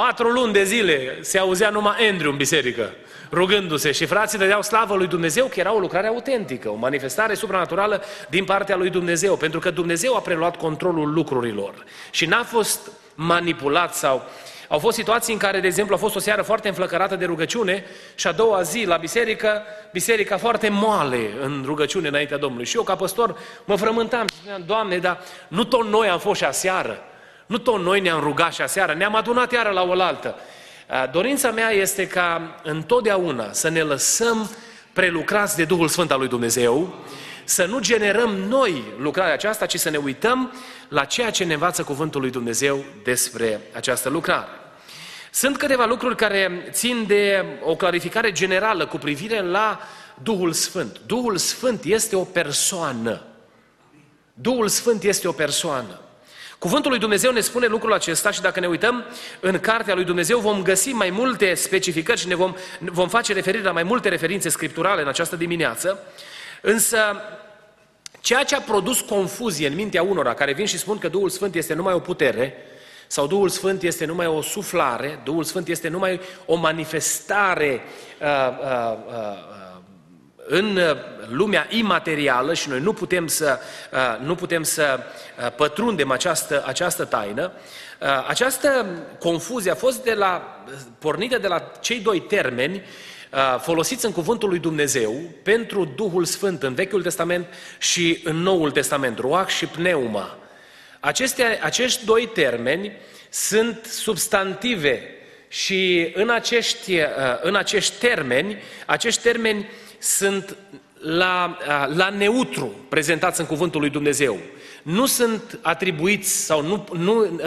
Patru 0.00 0.28
luni 0.28 0.52
de 0.52 0.64
zile 0.64 1.18
se 1.20 1.38
auzea 1.38 1.70
numai 1.70 2.08
Andrew 2.10 2.30
în 2.30 2.36
biserică, 2.36 2.94
rugându-se 3.32 3.92
și 3.92 4.04
frații 4.04 4.38
dădeau 4.38 4.62
slavă 4.62 4.94
lui 4.94 5.06
Dumnezeu 5.06 5.46
că 5.46 5.60
era 5.60 5.74
o 5.74 5.78
lucrare 5.78 6.06
autentică, 6.06 6.68
o 6.68 6.74
manifestare 6.74 7.34
supranaturală 7.34 8.02
din 8.28 8.44
partea 8.44 8.76
lui 8.76 8.90
Dumnezeu, 8.90 9.36
pentru 9.36 9.60
că 9.60 9.70
Dumnezeu 9.70 10.16
a 10.16 10.20
preluat 10.20 10.56
controlul 10.56 11.12
lucrurilor 11.12 11.74
și 12.10 12.26
n-a 12.26 12.42
fost 12.42 12.90
manipulat 13.14 13.94
sau 13.94 14.22
au 14.68 14.78
fost 14.78 14.96
situații 14.96 15.32
în 15.32 15.38
care, 15.38 15.60
de 15.60 15.66
exemplu, 15.66 15.94
a 15.94 15.98
fost 15.98 16.16
o 16.16 16.20
seară 16.20 16.42
foarte 16.42 16.68
înflăcărată 16.68 17.16
de 17.16 17.24
rugăciune 17.24 17.84
și 18.14 18.26
a 18.26 18.32
doua 18.32 18.62
zi 18.62 18.84
la 18.86 18.96
biserică, 18.96 19.62
biserica 19.92 20.36
foarte 20.36 20.68
moale 20.68 21.30
în 21.42 21.62
rugăciune 21.66 22.08
înaintea 22.08 22.38
Domnului. 22.38 22.66
Și 22.66 22.76
eu, 22.76 22.82
ca 22.82 22.96
păstor, 22.96 23.38
mă 23.64 23.76
frământam 23.76 24.26
și 24.28 24.38
spuneam, 24.38 24.62
Doamne, 24.66 24.98
dar 24.98 25.20
nu 25.48 25.64
tot 25.64 25.86
noi 25.86 26.08
am 26.08 26.18
fost 26.18 26.40
și 26.40 26.46
aseară. 26.46 27.02
Nu 27.46 27.58
tot 27.58 27.80
noi 27.80 28.00
ne-am 28.00 28.20
rugat 28.20 28.52
și 28.52 28.62
aseară, 28.62 28.94
ne-am 28.94 29.14
adunat 29.14 29.52
iară 29.52 29.70
la 29.70 29.82
oaltă. 29.82 30.34
Dorința 31.12 31.50
mea 31.50 31.70
este 31.70 32.06
ca 32.06 32.60
întotdeauna 32.62 33.52
să 33.52 33.68
ne 33.68 33.82
lăsăm 33.82 34.50
prelucrați 34.92 35.56
de 35.56 35.64
Duhul 35.64 35.88
Sfânt 35.88 36.10
al 36.10 36.18
lui 36.18 36.28
Dumnezeu, 36.28 36.94
să 37.44 37.64
nu 37.64 37.78
generăm 37.78 38.30
noi 38.30 38.82
lucrarea 38.98 39.32
aceasta, 39.32 39.66
ci 39.66 39.78
să 39.78 39.90
ne 39.90 39.96
uităm 39.96 40.52
la 40.88 41.04
ceea 41.04 41.30
ce 41.30 41.44
ne 41.44 41.52
învață 41.52 41.82
Cuvântul 41.82 42.20
lui 42.20 42.30
Dumnezeu 42.30 42.84
despre 43.04 43.60
această 43.72 44.08
lucrare. 44.08 44.48
Sunt 45.30 45.56
câteva 45.56 45.84
lucruri 45.84 46.16
care 46.16 46.68
țin 46.70 47.04
de 47.06 47.44
o 47.62 47.76
clarificare 47.76 48.32
generală 48.32 48.86
cu 48.86 48.96
privire 48.96 49.40
la 49.40 49.80
Duhul 50.22 50.52
Sfânt. 50.52 51.00
Duhul 51.06 51.36
Sfânt 51.36 51.84
este 51.84 52.16
o 52.16 52.24
persoană. 52.24 53.22
Duhul 54.34 54.68
Sfânt 54.68 55.02
este 55.02 55.28
o 55.28 55.32
persoană. 55.32 56.00
Cuvântul 56.62 56.90
lui 56.90 57.00
Dumnezeu 57.00 57.32
ne 57.32 57.40
spune 57.40 57.66
lucrul 57.66 57.92
acesta 57.92 58.30
și 58.30 58.40
dacă 58.40 58.60
ne 58.60 58.66
uităm 58.66 59.04
în 59.40 59.60
cartea 59.60 59.94
lui 59.94 60.04
Dumnezeu 60.04 60.38
vom 60.38 60.62
găsi 60.62 60.88
mai 60.88 61.10
multe 61.10 61.54
specificări 61.54 62.20
și 62.20 62.26
ne 62.26 62.34
vom, 62.34 62.54
vom 62.80 63.08
face 63.08 63.32
referire 63.32 63.62
la 63.62 63.72
mai 63.72 63.82
multe 63.82 64.08
referințe 64.08 64.48
scripturale 64.48 65.02
în 65.02 65.08
această 65.08 65.36
dimineață. 65.36 65.98
Însă 66.60 66.98
ceea 68.20 68.44
ce 68.44 68.54
a 68.54 68.60
produs 68.60 69.00
confuzie 69.00 69.66
în 69.66 69.74
mintea 69.74 70.02
unora 70.02 70.34
care 70.34 70.52
vin 70.52 70.66
și 70.66 70.78
spun 70.78 70.98
că 70.98 71.08
Duhul 71.08 71.28
Sfânt 71.28 71.54
este 71.54 71.74
numai 71.74 71.94
o 71.94 71.98
putere, 71.98 72.54
sau 73.06 73.26
Duhul 73.26 73.48
Sfânt 73.48 73.82
este 73.82 74.04
numai 74.04 74.26
o 74.26 74.42
suflare, 74.42 75.20
Duhul 75.24 75.44
Sfânt 75.44 75.68
este 75.68 75.88
numai 75.88 76.20
o 76.46 76.54
manifestare 76.54 77.80
uh, 78.20 78.26
uh, 78.28 78.96
uh, 79.06 79.51
în 80.46 80.78
lumea 81.28 81.66
imaterială 81.70 82.54
și 82.54 82.68
noi 82.68 82.80
nu 82.80 82.92
putem 82.92 83.26
să, 83.26 83.58
uh, 83.92 84.26
nu 84.26 84.34
putem 84.34 84.62
să 84.62 84.98
uh, 84.98 85.52
pătrundem 85.56 86.10
această, 86.10 86.62
această 86.66 87.04
taină, 87.04 87.52
uh, 88.00 88.26
această 88.28 88.86
confuzie 89.18 89.70
a 89.70 89.74
fost 89.74 90.02
de 90.02 90.14
la, 90.14 90.64
pornită 90.98 91.38
de 91.38 91.46
la 91.46 91.72
cei 91.80 92.00
doi 92.00 92.20
termeni 92.20 92.82
folosiți 93.60 94.04
în 94.04 94.12
cuvântul 94.12 94.48
lui 94.48 94.58
Dumnezeu 94.58 95.14
pentru 95.42 95.84
Duhul 95.84 96.24
Sfânt 96.24 96.62
în 96.62 96.74
Vechiul 96.74 97.02
Testament 97.02 97.46
și 97.78 98.20
în 98.24 98.36
Noul 98.36 98.70
Testament, 98.70 99.18
ruach 99.18 99.48
și 99.48 99.66
pneuma. 99.66 100.38
Aceste, 101.00 101.60
acești 101.62 102.04
doi 102.04 102.30
termeni 102.34 102.92
sunt 103.28 103.84
substantive 103.84 105.02
și 105.48 106.10
în 106.14 106.30
acești, 106.30 106.98
în 107.40 107.54
acești 107.54 107.98
termeni, 107.98 108.62
acești 108.86 109.22
termeni 109.22 109.68
sunt 110.02 110.56
la, 110.98 111.58
la 111.94 112.08
neutru 112.08 112.74
prezentați 112.88 113.40
în 113.40 113.46
cuvântul 113.46 113.80
lui 113.80 113.90
Dumnezeu. 113.90 114.38
Nu 114.82 115.06
sunt 115.06 115.58
atribuiți 115.62 116.44
sau 116.44 116.62
nu, 116.62 116.88
nu 116.92 117.40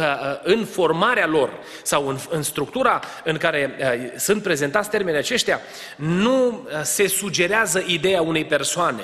în 0.43 0.65
formarea 0.65 1.27
lor 1.27 1.53
sau 1.83 2.07
în, 2.07 2.17
în 2.29 2.41
structura 2.41 3.01
în 3.23 3.37
care 3.37 3.75
sunt 4.17 4.43
prezentați 4.43 4.89
termenii 4.89 5.19
aceștia, 5.19 5.59
nu 5.95 6.67
se 6.83 7.07
sugerează 7.07 7.83
ideea 7.85 8.21
unei 8.21 8.45
persoane. 8.45 9.03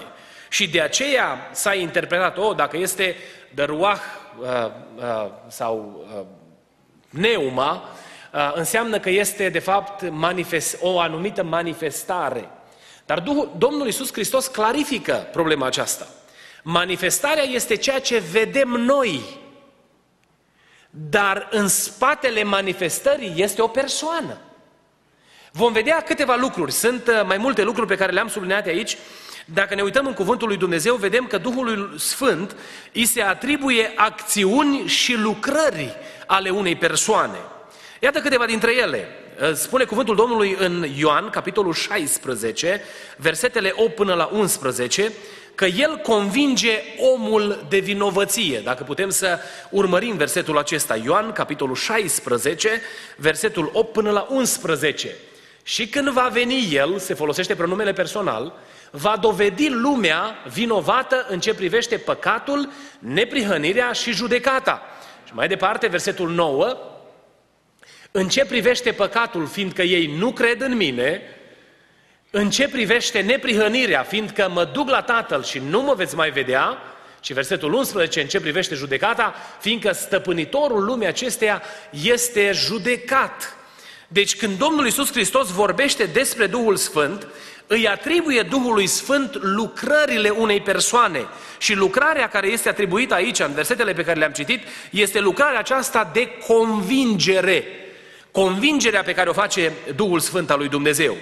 Și 0.49 0.69
de 0.69 0.81
aceea 0.81 1.49
s-a 1.51 1.73
interpretat, 1.73 2.37
oh, 2.37 2.55
dacă 2.55 2.77
este 2.77 3.15
dăruah 3.53 3.99
sau 5.47 6.05
neuma, 7.09 7.83
înseamnă 8.53 8.99
că 8.99 9.09
este 9.09 9.49
de 9.49 9.59
fapt 9.59 10.09
manifest, 10.09 10.77
o 10.81 10.99
anumită 10.99 11.43
manifestare. 11.43 12.49
Dar 13.05 13.19
Domnul 13.57 13.85
Iisus 13.85 14.11
Hristos 14.11 14.47
clarifică 14.47 15.27
problema 15.31 15.65
aceasta. 15.65 16.07
Manifestarea 16.63 17.43
este 17.43 17.75
ceea 17.75 17.99
ce 17.99 18.23
vedem 18.31 18.69
noi, 18.69 19.21
dar 20.89 21.47
în 21.51 21.67
spatele 21.67 22.43
manifestării 22.43 23.33
este 23.35 23.61
o 23.61 23.67
persoană. 23.67 24.37
Vom 25.51 25.73
vedea 25.73 26.01
câteva 26.01 26.35
lucruri. 26.35 26.71
Sunt 26.71 27.07
uh, 27.07 27.25
mai 27.25 27.37
multe 27.37 27.63
lucruri 27.63 27.87
pe 27.87 27.95
care 27.95 28.11
le-am 28.11 28.27
subliniat 28.27 28.67
aici. 28.67 28.97
Dacă 29.45 29.75
ne 29.75 29.81
uităm 29.81 30.05
în 30.05 30.13
cuvântul 30.13 30.47
lui 30.47 30.57
Dumnezeu, 30.57 30.95
vedem 30.95 31.25
că 31.25 31.37
Duhul 31.37 31.95
Sfânt 31.97 32.55
îi 32.93 33.05
se 33.05 33.21
atribuie 33.21 33.91
acțiuni 33.95 34.87
și 34.87 35.15
lucrări 35.15 35.95
ale 36.25 36.49
unei 36.49 36.75
persoane. 36.75 37.37
Iată 37.99 38.19
câteva 38.19 38.45
dintre 38.45 38.75
ele. 38.75 39.20
Spune 39.53 39.83
cuvântul 39.83 40.15
Domnului 40.15 40.55
în 40.59 40.85
Ioan, 40.97 41.29
capitolul 41.29 41.73
16, 41.73 42.81
versetele 43.17 43.73
8 43.75 43.95
până 43.95 44.13
la 44.13 44.29
11, 44.33 45.11
că 45.55 45.65
el 45.65 45.95
convinge 45.95 46.81
omul 47.13 47.65
de 47.69 47.79
vinovăție. 47.79 48.61
Dacă 48.63 48.83
putem 48.83 49.09
să 49.09 49.39
urmărim 49.69 50.17
versetul 50.17 50.57
acesta, 50.57 50.95
Ioan, 50.95 51.31
capitolul 51.31 51.75
16, 51.75 52.81
versetul 53.15 53.69
8 53.73 53.91
până 53.91 54.11
la 54.11 54.27
11. 54.29 55.15
Și 55.63 55.87
când 55.87 56.09
va 56.09 56.29
veni 56.31 56.69
el, 56.73 56.97
se 56.97 57.13
folosește 57.13 57.55
pronumele 57.55 57.93
personal, 57.93 58.53
va 58.91 59.17
dovedi 59.21 59.69
lumea 59.69 60.35
vinovată 60.53 61.25
în 61.29 61.39
ce 61.39 61.53
privește 61.53 61.97
păcatul, 61.97 62.69
neprihănirea 62.99 63.91
și 63.91 64.11
judecata. 64.11 64.81
Și 65.25 65.33
mai 65.33 65.47
departe, 65.47 65.87
versetul 65.87 66.29
9, 66.29 66.77
în 68.11 68.27
ce 68.27 68.45
privește 68.45 68.91
păcatul, 68.91 69.47
fiindcă 69.47 69.81
ei 69.81 70.15
nu 70.17 70.31
cred 70.31 70.61
în 70.61 70.75
mine, 70.75 71.21
în 72.31 72.49
ce 72.49 72.67
privește 72.67 73.21
neprihănirea, 73.21 74.03
fiindcă 74.03 74.49
mă 74.53 74.65
duc 74.65 74.89
la 74.89 75.01
Tatăl 75.01 75.43
și 75.43 75.61
nu 75.69 75.81
mă 75.81 75.93
veți 75.93 76.15
mai 76.15 76.29
vedea, 76.29 76.77
și 77.23 77.33
versetul 77.33 77.73
11, 77.73 78.21
în 78.21 78.27
ce 78.27 78.39
privește 78.39 78.75
judecata, 78.75 79.35
fiindcă 79.59 79.91
stăpânitorul 79.91 80.83
lumii 80.83 81.07
acesteia 81.07 81.61
este 81.89 82.51
judecat. 82.53 83.55
Deci 84.07 84.35
când 84.35 84.57
Domnul 84.57 84.85
Iisus 84.85 85.11
Hristos 85.11 85.51
vorbește 85.51 86.03
despre 86.03 86.47
Duhul 86.47 86.75
Sfânt, 86.75 87.27
îi 87.67 87.87
atribuie 87.87 88.41
Duhului 88.41 88.87
Sfânt 88.87 89.37
lucrările 89.41 90.29
unei 90.29 90.61
persoane. 90.61 91.27
Și 91.57 91.75
lucrarea 91.75 92.29
care 92.29 92.47
este 92.47 92.69
atribuită 92.69 93.13
aici, 93.13 93.39
în 93.39 93.53
versetele 93.53 93.93
pe 93.93 94.03
care 94.03 94.19
le-am 94.19 94.31
citit, 94.31 94.67
este 94.89 95.19
lucrarea 95.19 95.59
aceasta 95.59 96.09
de 96.13 96.29
convingere 96.47 97.80
convingerea 98.31 99.03
pe 99.03 99.13
care 99.13 99.29
o 99.29 99.33
face 99.33 99.73
Duhul 99.95 100.19
Sfânt 100.19 100.49
al 100.49 100.57
lui 100.57 100.69
Dumnezeu. 100.69 101.17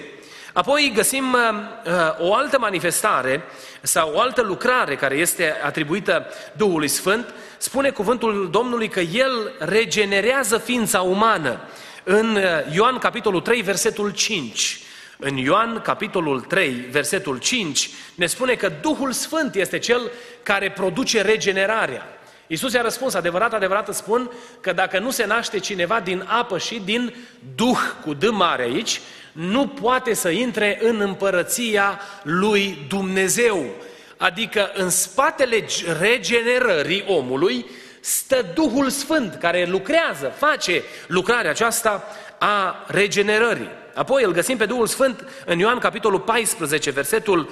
Apoi 0.52 0.92
găsim 0.94 1.32
uh, 1.32 1.40
uh, 1.86 2.28
o 2.28 2.34
altă 2.34 2.58
manifestare 2.58 3.42
sau 3.82 4.12
o 4.14 4.20
altă 4.20 4.42
lucrare 4.42 4.96
care 4.96 5.14
este 5.14 5.54
atribuită 5.64 6.26
Duhului 6.56 6.88
Sfânt. 6.88 7.34
Spune 7.58 7.90
cuvântul 7.90 8.48
Domnului 8.50 8.88
că 8.88 9.00
El 9.00 9.52
regenerează 9.58 10.58
ființa 10.58 11.00
umană. 11.00 11.60
În 12.04 12.36
uh, 12.36 12.42
Ioan 12.74 12.98
capitolul 12.98 13.40
3, 13.40 13.62
versetul 13.62 14.10
5. 14.10 14.80
În 15.18 15.36
Ioan 15.36 15.80
capitolul 15.80 16.40
3, 16.40 16.70
versetul 16.90 17.38
5, 17.38 17.90
ne 18.14 18.26
spune 18.26 18.54
că 18.54 18.72
Duhul 18.80 19.12
Sfânt 19.12 19.54
este 19.54 19.78
Cel 19.78 20.10
care 20.42 20.70
produce 20.70 21.22
regenerarea. 21.22 22.19
Iisus 22.50 22.72
i-a 22.72 22.82
răspuns, 22.82 23.14
adevărat, 23.14 23.52
adevărat 23.52 23.88
îți 23.88 23.98
spun 23.98 24.30
că 24.60 24.72
dacă 24.72 24.98
nu 24.98 25.10
se 25.10 25.26
naște 25.26 25.58
cineva 25.58 26.00
din 26.00 26.24
apă 26.28 26.58
și 26.58 26.82
din 26.84 27.14
Duh, 27.54 27.78
cu 28.04 28.14
D 28.14 28.28
mare 28.28 28.62
aici, 28.62 29.00
nu 29.32 29.66
poate 29.66 30.14
să 30.14 30.28
intre 30.28 30.78
în 30.82 31.00
împărăția 31.00 32.00
lui 32.22 32.86
Dumnezeu. 32.88 33.64
Adică 34.16 34.70
în 34.74 34.90
spatele 34.90 35.64
regenerării 36.00 37.04
omului 37.08 37.66
stă 38.00 38.46
Duhul 38.54 38.88
Sfânt 38.88 39.34
care 39.34 39.66
lucrează, 39.68 40.32
face 40.36 40.82
lucrarea 41.06 41.50
aceasta 41.50 42.04
a 42.38 42.84
regenerării. 42.86 43.70
Apoi 43.94 44.24
îl 44.24 44.32
găsim 44.32 44.56
pe 44.56 44.66
Duhul 44.66 44.86
Sfânt 44.86 45.24
în 45.46 45.58
Ioan 45.58 45.78
capitolul 45.78 46.20
14, 46.20 46.90
versetul 46.90 47.50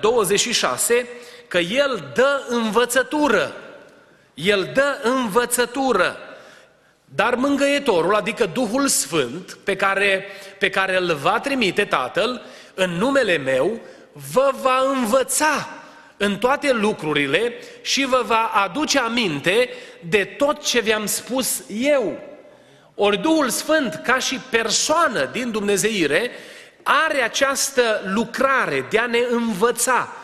26, 0.00 0.94
uh, 0.94 1.06
că 1.48 1.58
El 1.58 2.10
dă 2.14 2.46
învățătură 2.48 3.54
el 4.42 4.70
dă 4.74 4.98
învățătură. 5.02 6.16
Dar 7.04 7.34
mângăietorul, 7.34 8.14
adică 8.14 8.46
Duhul 8.46 8.88
Sfânt, 8.88 9.58
pe 9.64 9.76
care, 9.76 10.26
pe 10.58 10.70
care 10.70 10.96
îl 10.96 11.14
va 11.14 11.40
trimite 11.40 11.84
Tatăl, 11.84 12.42
în 12.74 12.90
numele 12.90 13.36
meu, 13.36 13.80
vă 14.32 14.52
va 14.62 14.82
învăța 14.94 15.68
în 16.16 16.36
toate 16.36 16.72
lucrurile 16.72 17.54
și 17.82 18.04
vă 18.04 18.22
va 18.26 18.50
aduce 18.54 18.98
aminte 18.98 19.68
de 20.08 20.24
tot 20.24 20.64
ce 20.64 20.80
vi-am 20.80 21.06
spus 21.06 21.62
eu. 21.68 22.18
Ori 22.94 23.18
Duhul 23.18 23.48
Sfânt, 23.48 24.00
ca 24.04 24.18
și 24.18 24.40
persoană 24.50 25.28
din 25.32 25.50
Dumnezeire, 25.50 26.30
are 26.82 27.22
această 27.22 28.00
lucrare 28.04 28.86
de 28.90 28.98
a 28.98 29.06
ne 29.06 29.20
învăța, 29.30 30.08
Uh, 30.08 30.19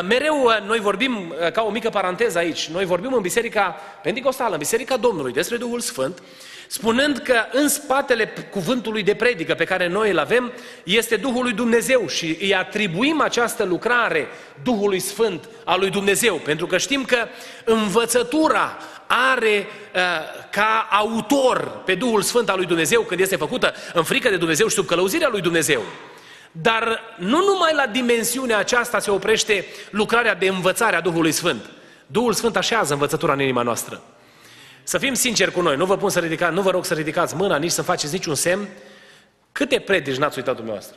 mereu 0.00 0.42
uh, 0.42 0.66
noi 0.66 0.78
vorbim, 0.78 1.34
uh, 1.40 1.52
ca 1.52 1.62
o 1.62 1.70
mică 1.70 1.90
paranteză 1.90 2.38
aici, 2.38 2.68
noi 2.68 2.84
vorbim 2.84 3.12
în 3.12 3.20
Biserica 3.20 3.76
Pentecostală, 4.02 4.52
în 4.52 4.58
Biserica 4.58 4.96
Domnului, 4.96 5.32
despre 5.32 5.56
Duhul 5.56 5.80
Sfânt, 5.80 6.22
spunând 6.66 7.18
că 7.18 7.44
în 7.52 7.68
spatele 7.68 8.32
cuvântului 8.50 9.02
de 9.02 9.14
predică 9.14 9.54
pe 9.54 9.64
care 9.64 9.88
noi 9.88 10.10
îl 10.10 10.18
avem 10.18 10.52
este 10.84 11.16
Duhul 11.16 11.42
lui 11.42 11.52
Dumnezeu 11.52 12.08
și 12.08 12.36
îi 12.40 12.54
atribuim 12.54 13.20
această 13.20 13.64
lucrare 13.64 14.26
Duhului 14.62 14.98
Sfânt 14.98 15.48
al 15.64 15.78
lui 15.78 15.90
Dumnezeu, 15.90 16.34
pentru 16.34 16.66
că 16.66 16.78
știm 16.78 17.04
că 17.04 17.26
învățătura 17.64 18.76
are 19.06 19.66
uh, 19.94 20.00
ca 20.50 20.88
autor 20.90 21.82
pe 21.84 21.94
Duhul 21.94 22.22
Sfânt 22.22 22.48
al 22.48 22.56
lui 22.56 22.66
Dumnezeu 22.66 23.00
când 23.00 23.20
este 23.20 23.36
făcută 23.36 23.74
în 23.92 24.02
frică 24.02 24.28
de 24.28 24.36
Dumnezeu 24.36 24.68
și 24.68 24.74
sub 24.74 24.86
călăuzirea 24.86 25.28
lui 25.28 25.40
Dumnezeu. 25.40 25.82
Dar 26.52 27.00
nu 27.18 27.44
numai 27.44 27.74
la 27.74 27.86
dimensiunea 27.86 28.58
aceasta 28.58 28.98
se 28.98 29.10
oprește 29.10 29.64
lucrarea 29.90 30.34
de 30.34 30.48
învățare 30.48 30.96
a 30.96 31.00
Duhului 31.00 31.32
Sfânt. 31.32 31.70
Duhul 32.06 32.32
Sfânt 32.32 32.56
așează 32.56 32.92
învățătura 32.92 33.32
în 33.32 33.40
inima 33.40 33.62
noastră. 33.62 34.02
Să 34.82 34.98
fim 34.98 35.14
sinceri 35.14 35.52
cu 35.52 35.60
noi, 35.60 35.76
nu 35.76 35.84
vă, 35.84 35.96
pun 35.96 36.10
să 36.10 36.20
ridicați, 36.20 36.54
nu 36.54 36.62
vă 36.62 36.70
rog 36.70 36.84
să 36.84 36.94
ridicați 36.94 37.34
mâna, 37.34 37.56
nici 37.56 37.70
să 37.70 37.82
faceți 37.82 38.12
niciun 38.12 38.34
semn. 38.34 38.68
Câte 39.52 39.80
predici 39.80 40.16
n-ați 40.16 40.38
uitat 40.38 40.54
dumneavoastră? 40.54 40.96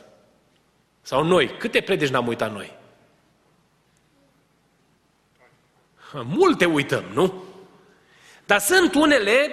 Sau 1.02 1.24
noi. 1.24 1.56
Câte 1.58 1.80
predici 1.80 2.08
n-am 2.08 2.26
uitat 2.26 2.52
noi? 2.52 2.72
Multe 6.12 6.64
uităm, 6.64 7.04
nu? 7.12 7.44
Dar 8.46 8.60
sunt 8.60 8.94
unele 8.94 9.50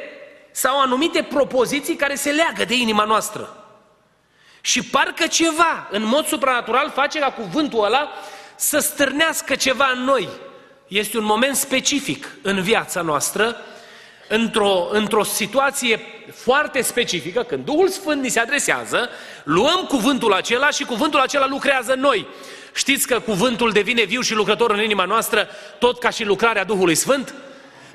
sau 0.51 0.81
anumite 0.81 1.23
propoziții 1.23 1.95
care 1.95 2.15
se 2.15 2.31
leagă 2.31 2.65
de 2.65 2.75
inima 2.75 3.03
noastră. 3.03 3.62
Și 4.65 4.83
parcă 4.83 5.27
ceva, 5.27 5.87
în 5.91 6.03
mod 6.05 6.27
supranatural, 6.27 6.91
face 6.95 7.19
ca 7.19 7.31
cuvântul 7.31 7.83
ăla 7.83 8.09
să 8.55 8.79
stârnească 8.79 9.55
ceva 9.55 9.91
în 9.95 10.03
noi. 10.03 10.27
Este 10.87 11.17
un 11.17 11.23
moment 11.23 11.55
specific 11.55 12.27
în 12.41 12.61
viața 12.61 13.01
noastră, 13.01 13.55
într-o, 14.27 14.87
într-o 14.91 15.23
situație 15.23 15.99
foarte 16.33 16.81
specifică, 16.81 17.43
când 17.43 17.65
Duhul 17.65 17.87
Sfânt 17.87 18.21
ni 18.21 18.29
se 18.29 18.39
adresează, 18.39 19.09
luăm 19.43 19.85
cuvântul 19.87 20.33
acela 20.33 20.69
și 20.69 20.83
cuvântul 20.83 21.19
acela 21.19 21.47
lucrează 21.47 21.93
în 21.93 21.99
noi. 21.99 22.27
Știți 22.73 23.07
că 23.07 23.19
cuvântul 23.19 23.71
devine 23.71 24.03
viu 24.03 24.21
și 24.21 24.33
lucrător 24.33 24.71
în 24.71 24.81
inima 24.81 25.05
noastră, 25.05 25.47
tot 25.79 25.99
ca 25.99 26.09
și 26.09 26.23
lucrarea 26.23 26.63
Duhului 26.63 26.95
Sfânt? 26.95 27.33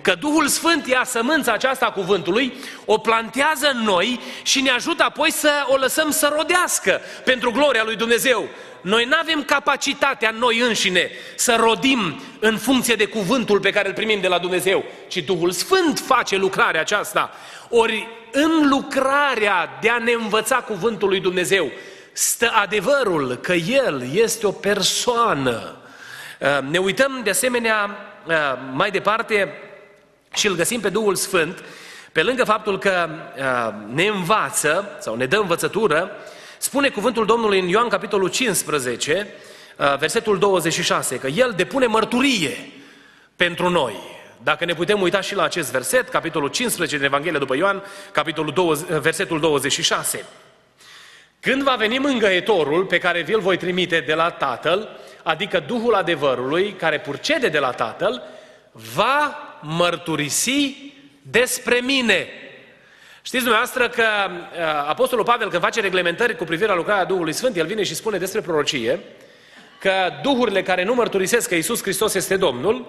Că 0.00 0.14
Duhul 0.14 0.47
Sfânt 0.47 0.87
ia 0.87 1.02
sămânța 1.05 1.52
aceasta 1.52 1.87
a 1.87 1.90
cuvântului, 1.90 2.52
o 2.85 2.99
plantează 2.99 3.71
în 3.75 3.83
noi 3.83 4.21
și 4.43 4.61
ne 4.61 4.71
ajută 4.71 5.02
apoi 5.02 5.33
să 5.33 5.50
o 5.67 5.76
lăsăm 5.76 6.11
să 6.11 6.33
rodească 6.37 7.00
pentru 7.25 7.50
gloria 7.50 7.85
lui 7.85 7.97
Dumnezeu. 7.97 8.49
Noi 8.81 9.05
nu 9.05 9.17
avem 9.21 9.43
capacitatea 9.43 10.31
noi 10.31 10.59
înșine 10.59 11.11
să 11.35 11.57
rodim 11.61 12.23
în 12.40 12.57
funcție 12.57 12.95
de 12.95 13.07
cuvântul 13.07 13.61
pe 13.61 13.71
care 13.71 13.88
îl 13.88 13.95
primim 13.95 14.21
de 14.21 14.28
la 14.28 14.38
Dumnezeu, 14.38 14.85
ci 15.09 15.17
Duhul 15.17 15.50
Sfânt 15.50 15.99
face 15.99 16.37
lucrarea 16.37 16.81
aceasta. 16.81 17.31
Ori 17.69 18.09
în 18.33 18.69
lucrarea 18.69 19.78
de 19.81 19.88
a 19.88 19.99
ne 19.99 20.12
învăța 20.12 20.57
cuvântul 20.57 21.09
lui 21.09 21.21
Dumnezeu 21.21 21.71
stă 22.12 22.50
adevărul 22.55 23.37
că 23.37 23.52
El 23.52 24.05
este 24.14 24.47
o 24.47 24.50
persoană. 24.50 25.76
Uh, 26.40 26.59
ne 26.71 26.78
uităm 26.78 27.21
de 27.25 27.31
asemenea 27.31 27.97
uh, 28.26 28.35
mai 28.73 28.90
departe 28.90 29.52
și 30.35 30.47
îl 30.47 30.55
găsim 30.55 30.81
pe 30.81 30.89
Duhul 30.89 31.15
Sfânt, 31.15 31.65
pe 32.13 32.23
lângă 32.23 32.45
faptul 32.45 32.79
că 32.79 33.09
uh, 33.09 33.95
ne 33.95 34.07
învață 34.07 34.97
sau 35.01 35.15
ne 35.15 35.27
dă 35.27 35.37
învățătură, 35.37 36.11
spune 36.59 36.89
cuvântul 36.89 37.27
Domnului 37.27 37.61
în 37.61 37.69
Ioan 37.69 37.89
capitolul 37.89 38.29
15, 38.29 39.27
uh, 39.77 39.99
versetul 39.99 40.39
26, 40.39 41.17
că 41.17 41.27
El 41.27 41.53
depune 41.57 41.87
mărturie 41.87 42.73
pentru 43.37 43.69
noi. 43.69 43.95
Dacă 44.43 44.65
ne 44.65 44.75
putem 44.75 45.01
uita 45.01 45.21
și 45.21 45.35
la 45.35 45.43
acest 45.43 45.71
verset, 45.71 46.09
capitolul 46.09 46.49
15 46.49 46.97
din 46.97 47.05
Evanghelia 47.05 47.39
după 47.39 47.57
Ioan, 47.57 47.83
capitolul 48.13 48.53
20, 48.53 48.91
uh, 48.91 48.99
versetul 48.99 49.41
26. 49.41 50.25
Când 51.41 51.63
va 51.63 51.75
veni 51.75 51.99
mângăietorul 51.99 52.85
pe 52.85 52.99
care 52.99 53.23
vi-l 53.23 53.41
voi 53.41 53.57
trimite 53.57 54.01
de 54.01 54.15
la 54.15 54.31
Tatăl, 54.31 54.89
adică 55.23 55.61
Duhul 55.67 55.95
adevărului 55.95 56.73
care 56.73 57.01
purcede 57.01 57.49
de 57.49 57.59
la 57.59 57.71
Tatăl, 57.71 58.23
va 58.95 59.48
mărturisi 59.61 60.93
despre 61.23 61.81
mine. 61.85 62.27
Știți 63.23 63.43
dumneavoastră 63.43 63.88
că 63.88 64.03
uh, 64.03 64.59
Apostolul 64.88 65.25
Pavel 65.25 65.50
când 65.50 65.62
face 65.62 65.81
reglementări 65.81 66.37
cu 66.37 66.45
privire 66.45 66.69
la 66.69 66.75
lucrarea 66.75 67.05
Duhului 67.05 67.33
Sfânt, 67.33 67.57
el 67.57 67.67
vine 67.67 67.83
și 67.83 67.95
spune 67.95 68.19
despre 68.19 68.41
prorocie 68.41 69.00
că 69.81 69.93
duhurile 70.23 70.62
care 70.62 70.85
nu 70.85 70.95
mărturisesc 70.95 71.49
că 71.49 71.55
Isus 71.55 71.83
Hristos 71.83 72.15
este 72.15 72.37
Domnul, 72.37 72.87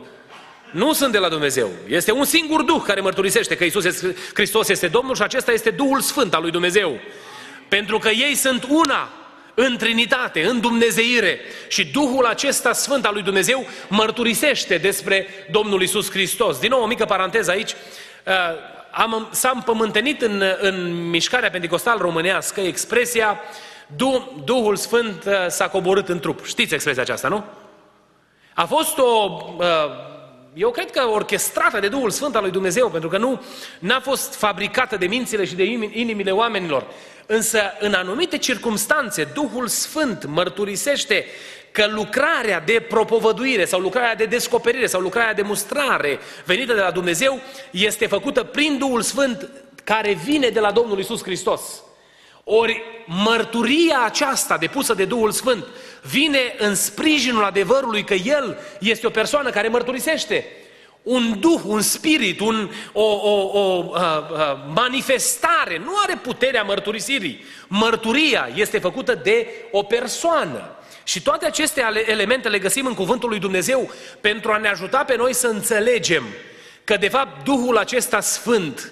nu 0.71 0.93
sunt 0.93 1.11
de 1.11 1.17
la 1.17 1.29
Dumnezeu. 1.29 1.69
Este 1.87 2.11
un 2.11 2.25
singur 2.25 2.61
Duh 2.61 2.81
care 2.85 3.01
mărturisește 3.01 3.55
că 3.55 3.63
Isus 3.63 4.03
Hristos 4.33 4.69
este 4.69 4.87
Domnul 4.87 5.15
și 5.15 5.21
acesta 5.21 5.51
este 5.51 5.69
Duhul 5.69 5.99
Sfânt 5.99 6.33
al 6.33 6.41
lui 6.41 6.51
Dumnezeu. 6.51 6.99
Pentru 7.67 7.97
că 7.97 8.09
ei 8.09 8.35
sunt 8.35 8.67
una 8.69 9.09
în 9.53 9.77
Trinitate, 9.77 10.45
în 10.45 10.59
Dumnezeire. 10.59 11.39
Și 11.67 11.85
Duhul 11.85 12.25
acesta 12.25 12.73
Sfânt 12.73 13.05
al 13.05 13.13
lui 13.13 13.23
Dumnezeu 13.23 13.65
mărturisește 13.87 14.77
despre 14.77 15.27
Domnul 15.51 15.81
Isus 15.81 16.09
Hristos. 16.09 16.59
Din 16.59 16.69
nou, 16.69 16.81
o 16.81 16.87
mică 16.87 17.05
paranteză 17.05 17.51
aici. 17.51 17.71
Uh, 17.71 18.33
am, 18.91 19.27
s-a 19.31 19.51
împământenit 19.53 20.21
în, 20.21 20.43
în 20.59 21.09
mișcarea 21.09 21.49
pentecostal 21.49 21.97
românească 21.97 22.61
expresia 22.61 23.39
Duhul 24.43 24.75
Sfânt 24.75 25.23
uh, 25.25 25.33
s-a 25.47 25.67
coborât 25.67 26.09
în 26.09 26.19
trup. 26.19 26.45
Știți 26.45 26.73
expresia 26.73 27.01
aceasta, 27.01 27.27
nu? 27.27 27.43
A 28.53 28.65
fost 28.65 28.97
o 28.97 29.37
uh, 29.57 29.65
eu 30.53 30.71
cred 30.71 30.91
că 30.91 31.07
orchestrată 31.07 31.79
de 31.79 31.87
Duhul 31.87 32.09
Sfânt 32.09 32.35
al 32.35 32.41
lui 32.41 32.51
Dumnezeu, 32.51 32.89
pentru 32.89 33.09
că 33.09 33.17
nu 33.17 33.41
n-a 33.79 33.99
fost 33.99 34.35
fabricată 34.35 34.97
de 34.97 35.05
mințile 35.05 35.45
și 35.45 35.55
de 35.55 35.63
inimile 35.91 36.31
oamenilor. 36.31 36.85
Însă, 37.31 37.61
în 37.79 37.93
anumite 37.93 38.37
circunstanțe, 38.37 39.23
Duhul 39.33 39.67
Sfânt 39.67 40.25
mărturisește 40.25 41.25
că 41.71 41.87
lucrarea 41.87 42.59
de 42.59 42.85
propovăduire 42.89 43.65
sau 43.65 43.79
lucrarea 43.79 44.15
de 44.15 44.25
descoperire 44.25 44.85
sau 44.85 45.01
lucrarea 45.01 45.33
de 45.33 45.41
mustrare 45.41 46.19
venită 46.45 46.73
de 46.73 46.79
la 46.79 46.91
Dumnezeu 46.91 47.39
este 47.71 48.07
făcută 48.07 48.43
prin 48.43 48.77
Duhul 48.77 49.01
Sfânt 49.01 49.49
care 49.83 50.13
vine 50.13 50.49
de 50.49 50.59
la 50.59 50.71
Domnul 50.71 50.99
Isus 50.99 51.23
Hristos. 51.23 51.61
Ori 52.43 52.83
mărturia 53.05 54.01
aceasta 54.05 54.57
depusă 54.57 54.93
de 54.93 55.05
Duhul 55.05 55.31
Sfânt 55.31 55.65
vine 56.01 56.55
în 56.57 56.75
sprijinul 56.75 57.43
adevărului 57.43 58.03
că 58.03 58.13
El 58.13 58.57
este 58.79 59.07
o 59.07 59.09
persoană 59.09 59.49
care 59.49 59.67
mărturisește. 59.67 60.45
Un 61.03 61.39
duh, 61.39 61.61
un 61.65 61.81
spirit, 61.81 62.39
un, 62.39 62.69
o, 62.91 63.03
o, 63.03 63.59
o 63.59 63.93
a, 63.95 64.01
a, 64.01 64.71
manifestare 64.75 65.77
nu 65.77 65.91
are 66.03 66.15
puterea 66.15 66.63
mărturisirii. 66.63 67.43
Mărturia 67.67 68.49
este 68.55 68.79
făcută 68.79 69.15
de 69.23 69.47
o 69.71 69.83
persoană. 69.83 70.75
Și 71.03 71.21
toate 71.21 71.45
aceste 71.45 71.85
elemente 72.05 72.49
le 72.49 72.59
găsim 72.59 72.85
în 72.85 72.93
Cuvântul 72.93 73.29
lui 73.29 73.39
Dumnezeu 73.39 73.91
pentru 74.21 74.51
a 74.51 74.57
ne 74.57 74.67
ajuta 74.67 75.03
pe 75.03 75.15
noi 75.15 75.33
să 75.33 75.47
înțelegem 75.47 76.23
că, 76.83 76.97
de 76.97 77.07
fapt, 77.07 77.43
Duhul 77.43 77.77
acesta 77.77 78.19
Sfânt 78.19 78.91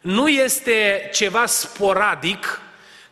nu 0.00 0.28
este 0.28 1.08
ceva 1.12 1.46
sporadic, 1.46 2.60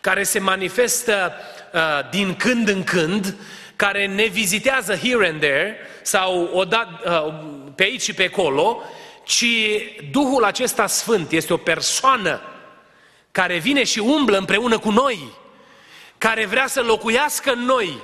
care 0.01 0.23
se 0.23 0.39
manifestă 0.39 1.33
uh, 1.73 1.81
din 2.11 2.35
când 2.35 2.69
în 2.69 2.85
când, 2.85 3.35
care 3.79 4.07
ne 4.07 4.25
vizitează 4.25 4.97
here 4.97 5.29
and 5.29 5.41
there 5.41 5.77
sau 6.03 6.51
o 6.53 6.65
dat, 6.65 6.89
uh, 7.05 7.35
pe 7.75 7.83
aici 7.83 8.03
și 8.03 8.13
pe 8.13 8.31
acolo, 8.33 8.83
ci 9.25 9.45
Duhul 10.11 10.45
acesta 10.45 10.87
Sfânt 10.87 11.33
este 11.33 11.53
o 11.53 11.57
persoană 11.57 12.41
care 13.33 13.59
vine 13.59 13.85
și 13.85 13.99
umblă 13.99 14.37
împreună 14.37 14.79
cu 14.79 14.91
noi, 14.91 15.33
care 16.19 16.47
vrea 16.47 16.67
să 16.67 16.81
locuiască 16.81 17.53
în 17.53 17.59
noi, 17.59 17.99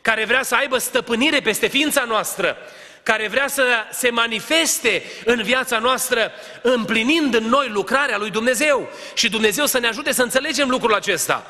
care 0.00 0.24
vrea 0.24 0.42
să 0.42 0.54
aibă 0.54 0.78
stăpânire 0.78 1.40
peste 1.40 1.66
ființa 1.66 2.04
noastră, 2.04 2.56
care 3.02 3.28
vrea 3.28 3.48
să 3.48 3.64
se 3.92 4.10
manifeste 4.10 5.02
în 5.24 5.42
viața 5.42 5.78
noastră, 5.78 6.32
împlinind 6.62 7.34
în 7.34 7.44
noi 7.44 7.68
lucrarea 7.68 8.18
lui 8.18 8.30
Dumnezeu. 8.30 8.88
Și 9.14 9.30
Dumnezeu 9.30 9.66
să 9.66 9.78
ne 9.78 9.86
ajute 9.86 10.12
să 10.12 10.22
înțelegem 10.22 10.68
lucrul 10.68 10.94
acesta. 10.94 11.46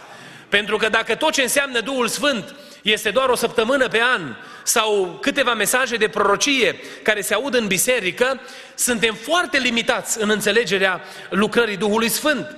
Pentru 0.48 0.76
că 0.76 0.88
dacă 0.88 1.14
tot 1.14 1.32
ce 1.32 1.42
înseamnă 1.42 1.80
Duhul 1.80 2.08
Sfânt 2.08 2.54
este 2.82 3.10
doar 3.10 3.28
o 3.28 3.34
săptămână 3.34 3.88
pe 3.88 4.00
an 4.02 4.36
sau 4.62 5.18
câteva 5.22 5.54
mesaje 5.54 5.96
de 5.96 6.08
prorocie 6.08 6.76
care 7.02 7.20
se 7.20 7.34
aud 7.34 7.54
în 7.54 7.66
biserică, 7.66 8.40
suntem 8.74 9.14
foarte 9.14 9.58
limitați 9.58 10.22
în 10.22 10.30
înțelegerea 10.30 11.00
lucrării 11.30 11.76
Duhului 11.76 12.08
Sfânt. 12.08 12.56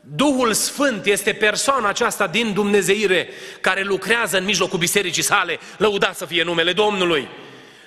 Duhul 0.00 0.52
Sfânt 0.52 1.06
este 1.06 1.32
persoana 1.32 1.88
aceasta 1.88 2.26
din 2.26 2.52
Dumnezeire 2.52 3.28
care 3.60 3.82
lucrează 3.82 4.38
în 4.38 4.44
mijlocul 4.44 4.78
bisericii 4.78 5.22
sale, 5.22 5.58
lăudat 5.76 6.16
să 6.16 6.24
fie 6.24 6.42
numele 6.42 6.72
Domnului. 6.72 7.28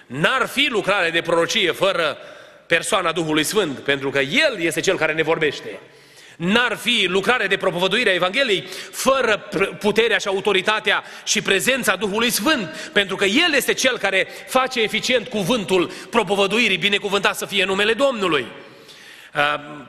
N-ar 0.08 0.48
fi 0.48 0.68
lucrare 0.70 1.10
de 1.10 1.22
prorocie 1.22 1.72
fără 1.72 2.18
persoana 2.68 3.12
Duhului 3.12 3.44
Sfânt, 3.44 3.80
pentru 3.80 4.10
că 4.10 4.20
El 4.20 4.58
este 4.60 4.80
Cel 4.80 4.98
care 4.98 5.14
ne 5.14 5.24
vorbește. 5.24 5.80
N-ar 6.38 6.76
fi 6.76 7.06
lucrare 7.10 7.48
de 7.48 7.58
propovăduire 7.58 8.10
a 8.10 8.14
Evangheliei 8.14 8.68
fără 8.92 9.50
puterea 9.80 10.18
și 10.18 10.28
autoritatea 10.28 11.04
și 11.26 11.42
prezența 11.42 11.96
Duhului 11.96 12.30
Sfânt, 12.30 12.90
pentru 12.94 13.16
că 13.16 13.26
El 13.26 13.54
este 13.54 13.74
Cel 13.74 13.98
care 13.98 14.28
face 14.48 14.82
eficient 14.82 15.28
cuvântul 15.28 15.92
propovăduirii, 16.10 16.78
binecuvântat 16.78 17.36
să 17.36 17.46
fie 17.46 17.66
numele 17.66 17.94
Domnului. 17.94 18.46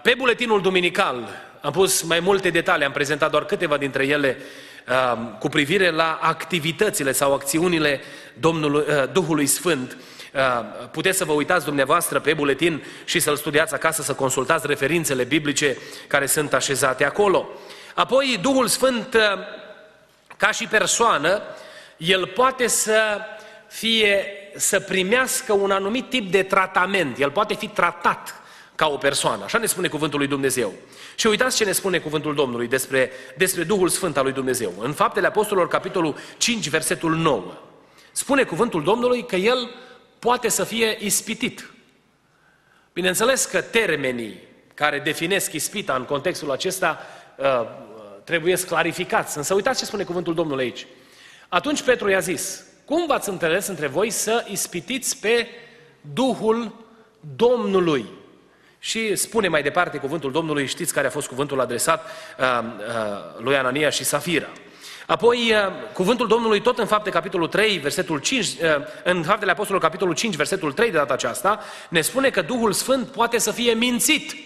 Pe 0.02 0.14
buletinul 0.16 0.62
duminical 0.62 1.28
am 1.60 1.72
pus 1.72 2.02
mai 2.02 2.20
multe 2.20 2.50
detalii, 2.50 2.84
am 2.86 2.92
prezentat 2.92 3.30
doar 3.30 3.44
câteva 3.44 3.76
dintre 3.76 4.06
ele 4.06 4.36
cu 5.38 5.48
privire 5.48 5.90
la 5.90 6.18
activitățile 6.22 7.12
sau 7.12 7.34
acțiunile 7.34 8.00
Domnului, 8.34 8.84
Duhului 9.12 9.46
Sfânt 9.46 9.96
Uh, 9.96 10.07
puteți 10.90 11.18
să 11.18 11.24
vă 11.24 11.32
uitați 11.32 11.64
dumneavoastră 11.64 12.20
pe 12.20 12.34
buletin 12.34 12.84
și 13.04 13.20
să-l 13.20 13.36
studiați 13.36 13.74
acasă, 13.74 14.02
să 14.02 14.14
consultați 14.14 14.66
referințele 14.66 15.24
biblice 15.24 15.76
care 16.06 16.26
sunt 16.26 16.54
așezate 16.54 17.04
acolo. 17.04 17.48
Apoi, 17.94 18.38
Duhul 18.42 18.66
Sfânt, 18.66 19.14
uh, 19.14 19.20
ca 20.36 20.50
și 20.50 20.66
persoană, 20.66 21.42
el 21.96 22.26
poate 22.26 22.66
să 22.66 23.18
fie, 23.68 24.26
să 24.56 24.80
primească 24.80 25.52
un 25.52 25.70
anumit 25.70 26.08
tip 26.08 26.30
de 26.30 26.42
tratament, 26.42 27.18
el 27.18 27.30
poate 27.30 27.54
fi 27.54 27.68
tratat 27.68 28.34
ca 28.74 28.86
o 28.86 28.96
persoană. 28.96 29.44
Așa 29.44 29.58
ne 29.58 29.66
spune 29.66 29.88
cuvântul 29.88 30.18
lui 30.18 30.28
Dumnezeu. 30.28 30.72
Și 31.14 31.26
uitați 31.26 31.56
ce 31.56 31.64
ne 31.64 31.72
spune 31.72 31.98
cuvântul 31.98 32.34
Domnului 32.34 32.66
despre, 32.66 33.10
despre 33.36 33.62
Duhul 33.62 33.88
Sfânt 33.88 34.16
al 34.16 34.24
lui 34.24 34.32
Dumnezeu. 34.32 34.74
În 34.78 34.92
Faptele 34.92 35.26
Apostolilor, 35.26 35.68
capitolul 35.68 36.16
5, 36.36 36.68
versetul 36.68 37.14
9. 37.14 37.52
Spune 38.12 38.42
cuvântul 38.42 38.82
Domnului 38.82 39.26
că 39.26 39.36
El 39.36 39.70
poate 40.18 40.48
să 40.48 40.64
fie 40.64 40.96
ispitit. 41.00 41.70
Bineînțeles 42.92 43.44
că 43.44 43.60
termenii 43.60 44.38
care 44.74 44.98
definesc 44.98 45.52
ispita 45.52 45.94
în 45.94 46.04
contextul 46.04 46.50
acesta 46.50 47.00
uh, 47.36 47.46
trebuie 48.24 48.56
clarificați. 48.56 49.36
Însă 49.36 49.54
uitați 49.54 49.78
ce 49.78 49.84
spune 49.84 50.04
cuvântul 50.04 50.34
Domnului 50.34 50.64
aici. 50.64 50.86
Atunci 51.48 51.82
Petru 51.82 52.10
i-a 52.10 52.18
zis, 52.18 52.64
cum 52.84 53.06
v-ați 53.06 53.28
înțeles 53.28 53.66
între 53.66 53.86
voi 53.86 54.10
să 54.10 54.44
ispitiți 54.48 55.20
pe 55.20 55.48
Duhul 56.00 56.84
Domnului? 57.36 58.06
Și 58.78 59.16
spune 59.16 59.48
mai 59.48 59.62
departe 59.62 59.98
cuvântul 59.98 60.32
Domnului, 60.32 60.66
știți 60.66 60.92
care 60.92 61.06
a 61.06 61.10
fost 61.10 61.28
cuvântul 61.28 61.60
adresat 61.60 62.06
uh, 62.38 62.60
uh, 62.62 63.42
lui 63.42 63.56
Anania 63.56 63.90
și 63.90 64.04
Safira. 64.04 64.48
Apoi, 65.08 65.52
uh, 65.52 65.92
cuvântul 65.92 66.26
Domnului, 66.26 66.60
tot 66.60 66.78
în 66.78 66.86
fapte, 66.86 67.10
capitolul 67.10 67.48
3, 67.48 67.78
versetul 67.78 68.18
5, 68.18 68.46
uh, 68.46 68.54
în 69.04 69.22
faptele 69.22 69.50
Apostolului, 69.50 69.86
capitolul 69.86 70.14
5, 70.14 70.34
versetul 70.34 70.72
3 70.72 70.90
de 70.90 70.96
data 70.96 71.12
aceasta, 71.12 71.60
ne 71.88 72.00
spune 72.00 72.30
că 72.30 72.42
Duhul 72.42 72.72
Sfânt 72.72 73.08
poate 73.08 73.38
să 73.38 73.50
fie 73.50 73.72
mințit. 73.72 74.36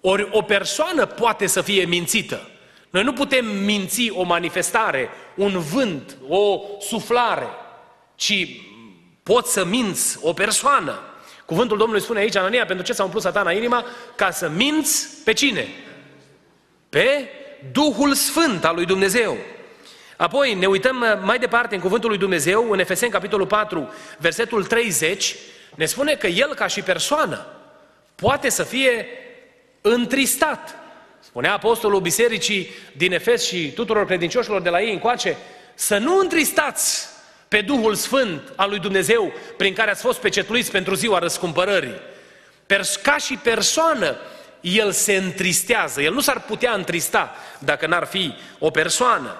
Ori 0.00 0.28
o 0.30 0.42
persoană 0.42 1.06
poate 1.06 1.46
să 1.46 1.60
fie 1.60 1.84
mințită. 1.84 2.48
Noi 2.90 3.02
nu 3.02 3.12
putem 3.12 3.46
minți 3.46 4.10
o 4.10 4.22
manifestare, 4.22 5.08
un 5.34 5.58
vânt, 5.58 6.16
o 6.28 6.60
suflare, 6.80 7.48
ci 8.14 8.60
poți 9.22 9.52
să 9.52 9.64
minți 9.64 10.18
o 10.22 10.32
persoană. 10.32 10.98
Cuvântul 11.44 11.78
Domnului 11.78 12.02
spune 12.02 12.18
aici, 12.18 12.36
Anania, 12.36 12.64
pentru 12.64 12.84
ce 12.84 12.92
s-a 12.92 13.04
umplut 13.04 13.22
satana 13.22 13.50
inima? 13.50 13.84
Ca 14.14 14.30
să 14.30 14.48
minți 14.48 15.08
pe 15.24 15.32
cine? 15.32 15.68
Pe 16.88 17.28
Duhul 17.72 18.14
Sfânt 18.14 18.64
al 18.64 18.74
lui 18.74 18.84
Dumnezeu. 18.84 19.36
Apoi 20.16 20.54
ne 20.54 20.66
uităm 20.66 21.20
mai 21.22 21.38
departe 21.38 21.74
în 21.74 21.80
Cuvântul 21.80 22.08
lui 22.08 22.18
Dumnezeu, 22.18 22.70
în 22.70 22.78
Efeseni, 22.78 23.12
capitolul 23.12 23.46
4, 23.46 23.92
versetul 24.18 24.64
30, 24.64 25.34
ne 25.74 25.84
spune 25.84 26.14
că 26.14 26.26
El, 26.26 26.54
ca 26.54 26.66
și 26.66 26.82
persoană, 26.82 27.46
poate 28.14 28.48
să 28.48 28.62
fie 28.62 29.06
întristat. 29.80 30.74
Spunea 31.20 31.52
apostolul 31.52 32.00
bisericii 32.00 32.70
din 32.96 33.12
Efes 33.12 33.46
și 33.46 33.72
tuturor 33.72 34.06
credincioșilor 34.06 34.60
de 34.62 34.68
la 34.68 34.80
ei 34.80 34.92
încoace, 34.92 35.36
să 35.74 35.98
nu 35.98 36.18
întristați 36.18 37.08
pe 37.48 37.60
Duhul 37.60 37.94
Sfânt 37.94 38.52
al 38.56 38.68
lui 38.68 38.78
Dumnezeu 38.78 39.32
prin 39.56 39.74
care 39.74 39.90
ați 39.90 40.02
fost 40.02 40.20
pecetluiți 40.20 40.70
pentru 40.70 40.94
ziua 40.94 41.18
răscumpărării. 41.18 42.00
Ca 43.02 43.16
și 43.16 43.36
persoană, 43.36 44.16
el 44.60 44.92
se 44.92 45.16
întristează. 45.16 46.02
El 46.02 46.12
nu 46.12 46.20
s-ar 46.20 46.40
putea 46.40 46.72
întrista 46.72 47.34
dacă 47.58 47.86
n-ar 47.86 48.04
fi 48.04 48.34
o 48.58 48.70
persoană. 48.70 49.36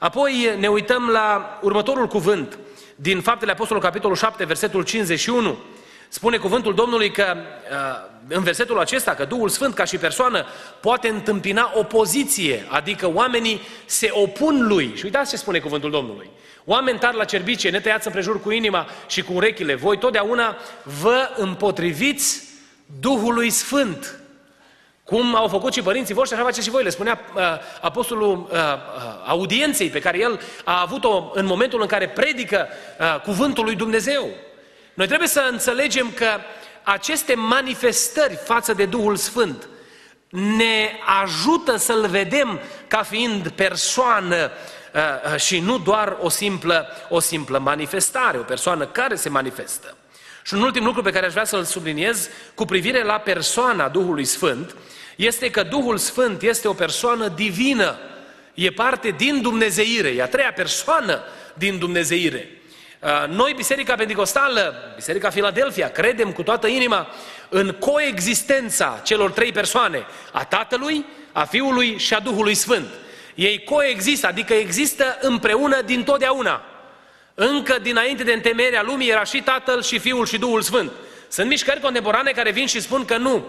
Apoi 0.00 0.56
ne 0.58 0.68
uităm 0.68 1.08
la 1.08 1.58
următorul 1.62 2.06
cuvânt 2.06 2.58
din 2.96 3.20
Faptele 3.20 3.52
Apostolului, 3.52 3.88
capitolul 3.88 4.16
7, 4.16 4.44
versetul 4.44 4.82
51. 4.82 5.58
Spune 6.08 6.36
cuvântul 6.36 6.74
Domnului 6.74 7.10
că 7.10 7.36
uh, 7.36 8.34
în 8.36 8.42
versetul 8.42 8.78
acesta 8.78 9.14
că 9.14 9.24
Duhul 9.24 9.48
Sfânt 9.48 9.74
ca 9.74 9.84
și 9.84 9.98
persoană 9.98 10.46
poate 10.80 11.08
întâmpina 11.08 11.72
opoziție, 11.74 12.66
adică 12.68 13.10
oamenii 13.14 13.60
se 13.84 14.10
opun 14.12 14.66
lui. 14.66 14.92
Și 14.96 15.04
uitați 15.04 15.30
ce 15.30 15.36
spune 15.36 15.58
cuvântul 15.58 15.90
Domnului. 15.90 16.30
Oameni 16.64 16.98
tari 16.98 17.16
la 17.16 17.24
cerbice, 17.24 17.70
netăiați 17.70 18.06
împrejur 18.06 18.40
cu 18.40 18.50
inima 18.50 18.86
și 19.06 19.22
cu 19.22 19.32
urechile, 19.32 19.74
voi 19.74 19.98
totdeauna 19.98 20.56
vă 21.00 21.28
împotriviți 21.36 22.42
Duhului 23.00 23.50
Sfânt. 23.50 24.19
Cum 25.10 25.34
au 25.34 25.48
făcut 25.48 25.72
și 25.72 25.82
părinții 25.82 26.14
voștri, 26.14 26.36
așa 26.36 26.44
faceți 26.44 26.64
și 26.64 26.70
voi, 26.70 26.82
le 26.82 26.90
spunea 26.90 27.20
uh, 27.34 27.42
apostolul 27.80 28.48
uh, 28.50 28.58
uh, 28.58 28.58
audienței 29.26 29.88
pe 29.88 29.98
care 29.98 30.18
el 30.18 30.40
a 30.64 30.80
avut-o 30.80 31.30
în 31.34 31.46
momentul 31.46 31.80
în 31.80 31.86
care 31.86 32.08
predică 32.08 32.68
uh, 32.98 33.20
cuvântul 33.20 33.64
lui 33.64 33.74
Dumnezeu. 33.74 34.28
Noi 34.94 35.06
trebuie 35.06 35.28
să 35.28 35.48
înțelegem 35.50 36.10
că 36.14 36.26
aceste 36.82 37.34
manifestări 37.34 38.38
față 38.44 38.72
de 38.72 38.84
Duhul 38.84 39.16
Sfânt 39.16 39.68
ne 40.28 40.90
ajută 41.22 41.76
să-L 41.76 42.06
vedem 42.06 42.60
ca 42.86 43.02
fiind 43.02 43.48
persoană 43.48 44.50
uh, 44.94 45.32
uh, 45.32 45.40
și 45.40 45.60
nu 45.60 45.78
doar 45.78 46.16
o 46.20 46.28
simplă, 46.28 46.88
o 47.08 47.20
simplă 47.20 47.58
manifestare, 47.58 48.38
o 48.38 48.42
persoană 48.42 48.86
care 48.86 49.14
se 49.14 49.28
manifestă. 49.28 49.96
Și 50.42 50.54
un 50.54 50.62
ultim 50.62 50.84
lucru 50.84 51.02
pe 51.02 51.10
care 51.10 51.26
aș 51.26 51.32
vrea 51.32 51.44
să-l 51.44 51.64
subliniez 51.64 52.28
cu 52.54 52.64
privire 52.64 53.04
la 53.04 53.18
persoana 53.18 53.88
Duhului 53.88 54.24
Sfânt 54.24 54.74
este 55.26 55.50
că 55.50 55.62
Duhul 55.62 55.96
Sfânt 55.96 56.42
este 56.42 56.68
o 56.68 56.72
persoană 56.72 57.28
divină, 57.28 57.98
e 58.54 58.70
parte 58.70 59.10
din 59.10 59.42
Dumnezeire, 59.42 60.08
e 60.08 60.22
a 60.22 60.28
treia 60.28 60.52
persoană 60.52 61.22
din 61.54 61.78
Dumnezeire. 61.78 62.48
Uh, 63.00 63.28
noi, 63.28 63.52
Biserica 63.56 63.94
Pentecostală, 63.94 64.92
Biserica 64.94 65.30
Filadelfia, 65.30 65.88
credem 65.88 66.32
cu 66.32 66.42
toată 66.42 66.66
inima 66.66 67.08
în 67.48 67.72
coexistența 67.78 69.00
celor 69.04 69.30
trei 69.30 69.52
persoane, 69.52 70.06
a 70.32 70.44
Tatălui, 70.44 71.04
a 71.32 71.44
Fiului 71.44 71.98
și 71.98 72.14
a 72.14 72.20
Duhului 72.20 72.54
Sfânt. 72.54 72.86
Ei 73.34 73.64
coexistă, 73.64 74.26
adică 74.26 74.54
există 74.54 75.18
împreună 75.20 75.80
din 75.82 76.04
totdeauna. 76.04 76.62
Încă 77.34 77.78
dinainte 77.82 78.22
de 78.22 78.32
întemeierea 78.32 78.82
lumii 78.82 79.10
era 79.10 79.24
și 79.24 79.42
Tatăl 79.42 79.82
și 79.82 79.98
Fiul 79.98 80.26
și 80.26 80.38
Duhul 80.38 80.62
Sfânt. 80.62 80.90
Sunt 81.28 81.48
mișcări 81.48 81.80
contemporane 81.80 82.30
care 82.30 82.50
vin 82.50 82.66
și 82.66 82.80
spun 82.80 83.04
că 83.04 83.16
nu. 83.16 83.46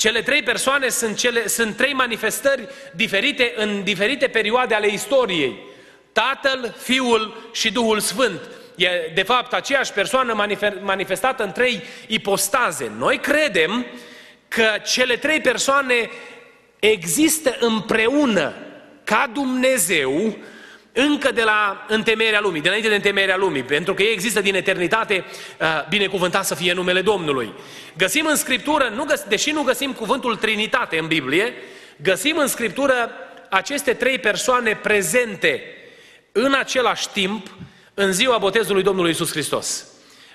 Cele 0.00 0.22
trei 0.22 0.42
persoane 0.42 0.88
sunt, 0.88 1.16
cele, 1.16 1.46
sunt 1.46 1.76
trei 1.76 1.92
manifestări 1.92 2.68
diferite 2.94 3.52
în 3.56 3.82
diferite 3.82 4.26
perioade 4.26 4.74
ale 4.74 4.86
istoriei. 4.86 5.58
Tatăl, 6.12 6.74
Fiul 6.78 7.50
și 7.52 7.72
Duhul 7.72 8.00
Sfânt 8.00 8.40
e 8.76 8.88
de 9.14 9.22
fapt 9.22 9.52
aceeași 9.52 9.92
persoană 9.92 10.46
manifestată 10.80 11.42
în 11.42 11.52
trei 11.52 11.82
ipostaze. 12.06 12.90
Noi 12.98 13.18
credem 13.18 13.86
că 14.48 14.66
cele 14.84 15.16
trei 15.16 15.40
persoane 15.40 16.10
există 16.78 17.56
împreună 17.60 18.54
ca 19.04 19.30
Dumnezeu 19.32 20.36
încă 21.06 21.32
de 21.32 21.42
la 21.42 21.84
întemeierea 21.88 22.40
lumii, 22.40 22.60
dinainte 22.60 22.88
de 22.88 22.94
întemeierea 22.94 23.36
lumii, 23.36 23.62
pentru 23.62 23.94
că 23.94 24.02
ei 24.02 24.12
există 24.12 24.40
din 24.40 24.54
eternitate, 24.54 25.24
uh, 25.60 25.66
binecuvântat 25.88 26.44
să 26.44 26.54
fie 26.54 26.72
numele 26.72 27.00
Domnului. 27.00 27.52
Găsim 27.96 28.26
în 28.26 28.36
Scriptură, 28.36 28.92
nu 28.94 29.04
găs- 29.04 29.24
deși 29.28 29.50
nu 29.50 29.62
găsim 29.62 29.92
cuvântul 29.92 30.36
Trinitate 30.36 30.98
în 30.98 31.06
Biblie, 31.06 31.54
găsim 31.96 32.36
în 32.36 32.46
Scriptură 32.46 33.10
aceste 33.50 33.92
trei 33.92 34.18
persoane 34.18 34.76
prezente 34.82 35.62
în 36.32 36.54
același 36.58 37.08
timp 37.08 37.46
în 37.94 38.12
ziua 38.12 38.38
botezului 38.38 38.82
Domnului 38.82 39.10
Isus 39.10 39.30
Hristos. 39.30 39.86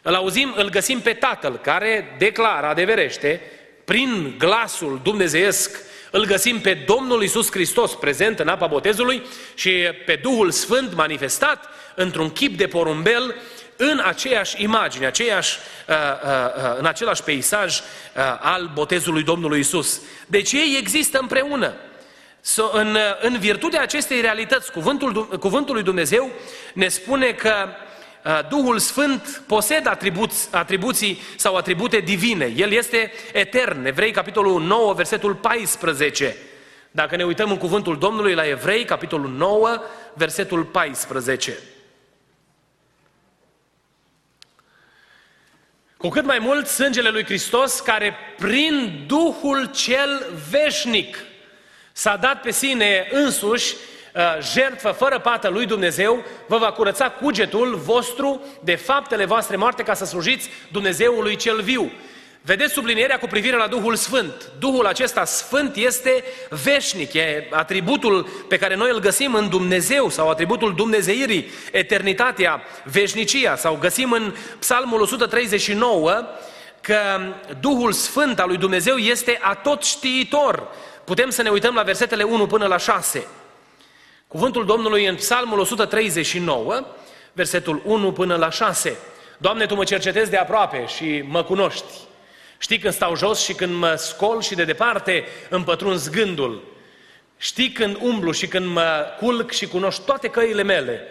Îl 0.02 0.14
auzim, 0.14 0.54
îl 0.56 0.70
găsim 0.70 1.00
pe 1.00 1.14
Tatăl 1.14 1.60
care 1.64 2.16
declară, 2.18 2.66
adeverește, 2.66 3.42
prin 3.86 4.36
glasul 4.38 5.00
dumnezeiesc, 5.04 5.82
îl 6.16 6.26
găsim 6.26 6.60
pe 6.60 6.74
Domnul 6.74 7.24
Isus 7.24 7.52
Hristos 7.52 7.94
prezent 7.94 8.40
în 8.40 8.48
apa 8.48 8.68
botezului 8.68 9.24
și 9.54 9.72
pe 10.06 10.20
Duhul 10.22 10.52
Sfânt 10.52 10.94
manifestat 10.94 11.70
într-un 11.96 12.30
chip 12.30 12.58
de 12.58 12.68
porumbel 12.68 13.36
în 13.76 14.02
aceeași 14.06 14.64
imagine, 14.64 15.06
aceeași, 15.06 15.58
uh, 15.88 15.96
uh, 15.96 16.72
uh, 16.72 16.78
în 16.78 16.86
același 16.86 17.24
peisaj 17.24 17.80
al 18.40 18.72
botezului 18.74 19.24
Domnului 19.24 19.60
Isus. 19.60 20.02
Deci 20.28 20.52
ei 20.52 20.78
există 20.80 21.20
împreună. 21.22 21.74
So, 22.42 22.70
în, 22.74 22.98
în 23.22 23.38
virtutea 23.40 23.82
acestei 23.82 24.22
realități, 24.22 24.72
cuvântul, 24.72 25.28
cuvântul 25.28 25.74
lui 25.74 25.84
Dumnezeu 25.84 26.32
ne 26.74 26.88
spune 26.88 27.32
că 27.32 27.54
uh, 27.68 27.85
Duhul 28.50 28.80
Sfânt 28.80 29.44
posedă 29.48 29.90
atribuți, 29.90 30.48
atribuții 30.52 31.22
sau 31.36 31.56
atribute 31.56 32.00
divine. 32.00 32.46
El 32.56 32.72
este 32.72 33.12
etern. 33.34 33.86
Evrei, 33.86 34.12
capitolul 34.12 34.62
9, 34.62 34.94
versetul 34.94 35.36
14. 35.36 36.36
Dacă 36.92 37.16
ne 37.16 37.26
uităm 37.26 37.50
în 37.50 37.58
cuvântul 37.58 37.98
Domnului 37.98 38.34
la 38.34 38.48
Evrei, 38.48 38.86
capitolul 38.86 39.30
9, 39.30 39.82
versetul 40.14 40.64
14. 40.64 41.58
Cu 45.98 46.10
cât 46.10 46.26
mai 46.26 46.40
mult 46.40 46.68
sângele 46.68 47.10
lui 47.10 47.24
Hristos, 47.24 47.80
care 47.80 48.16
prin 48.38 49.04
Duhul 49.08 49.66
cel 49.66 50.26
veșnic, 50.50 51.18
s-a 51.92 52.16
dat 52.16 52.42
pe 52.42 52.52
sine 52.52 53.08
însuși 53.12 53.74
uh, 53.74 53.95
jertfă 54.54 54.92
fără 54.92 55.20
pată 55.20 55.48
lui 55.48 55.66
Dumnezeu, 55.66 56.24
vă 56.48 56.58
va 56.58 56.72
curăța 56.72 57.10
cugetul 57.10 57.76
vostru 57.76 58.42
de 58.60 58.76
faptele 58.76 59.26
voastre 59.26 59.56
moarte 59.56 59.84
ca 59.84 59.94
să 59.94 60.06
slujiți 60.06 60.50
Dumnezeului 60.72 61.36
cel 61.36 61.62
viu. 61.62 61.92
Vedeți 62.42 62.74
sublinierea 62.74 63.20
cu 63.20 63.28
privire 63.28 63.56
la 63.56 63.68
Duhul 63.68 63.96
Sfânt. 63.96 64.52
Duhul 64.60 64.86
acesta 64.86 65.26
Sfânt 65.26 65.76
este 65.76 66.24
veșnic, 66.64 67.14
e 67.14 67.48
atributul 67.52 68.24
pe 68.48 68.58
care 68.58 68.76
noi 68.76 68.90
îl 68.92 69.00
găsim 69.00 69.34
în 69.34 69.50
Dumnezeu 69.50 70.10
sau 70.10 70.30
atributul 70.30 70.76
Dumnezeirii, 70.76 71.52
eternitatea, 71.72 72.62
veșnicia 72.84 73.56
sau 73.56 73.78
găsim 73.82 74.12
în 74.12 74.34
Psalmul 74.60 75.02
139 75.02 76.26
că 76.82 76.98
Duhul 77.60 77.92
Sfânt 77.92 78.40
al 78.40 78.48
lui 78.48 78.58
Dumnezeu 78.58 78.96
este 78.96 79.40
atot 79.42 79.84
știitor. 79.84 80.68
Putem 81.04 81.30
să 81.30 81.42
ne 81.42 81.50
uităm 81.50 81.76
la 81.76 81.82
versetele 81.82 82.24
1 82.24 82.48
până 82.48 82.66
la 82.66 82.78
6. 82.78 83.28
Cuvântul 84.36 84.66
Domnului 84.66 85.06
în 85.06 85.16
Psalmul 85.16 85.60
139, 85.60 86.86
versetul 87.34 87.82
1 87.86 88.12
până 88.12 88.36
la 88.36 88.50
6. 88.50 88.98
Doamne, 89.38 89.66
Tu 89.66 89.76
mă 89.76 89.84
cercetezi 89.84 90.30
de 90.30 90.38
aproape 90.38 90.86
și 90.88 91.24
mă 91.28 91.44
cunoști. 91.44 91.94
Știi 92.58 92.80
când 92.80 92.94
stau 92.94 93.16
jos 93.16 93.44
și 93.44 93.54
când 93.54 93.76
mă 93.76 93.96
scol 93.96 94.42
și 94.42 94.56
de 94.56 94.64
departe 94.64 95.24
îmi 95.50 95.64
pătrunzi 95.64 96.12
gândul. 96.12 96.64
Știi 97.38 97.72
când 97.72 97.98
umblu 98.02 98.32
și 98.32 98.48
când 98.48 98.66
mă 98.66 99.06
culc 99.20 99.52
și 99.52 99.68
cunoști 99.68 100.02
toate 100.06 100.28
căile 100.28 100.64
mele. 100.64 101.02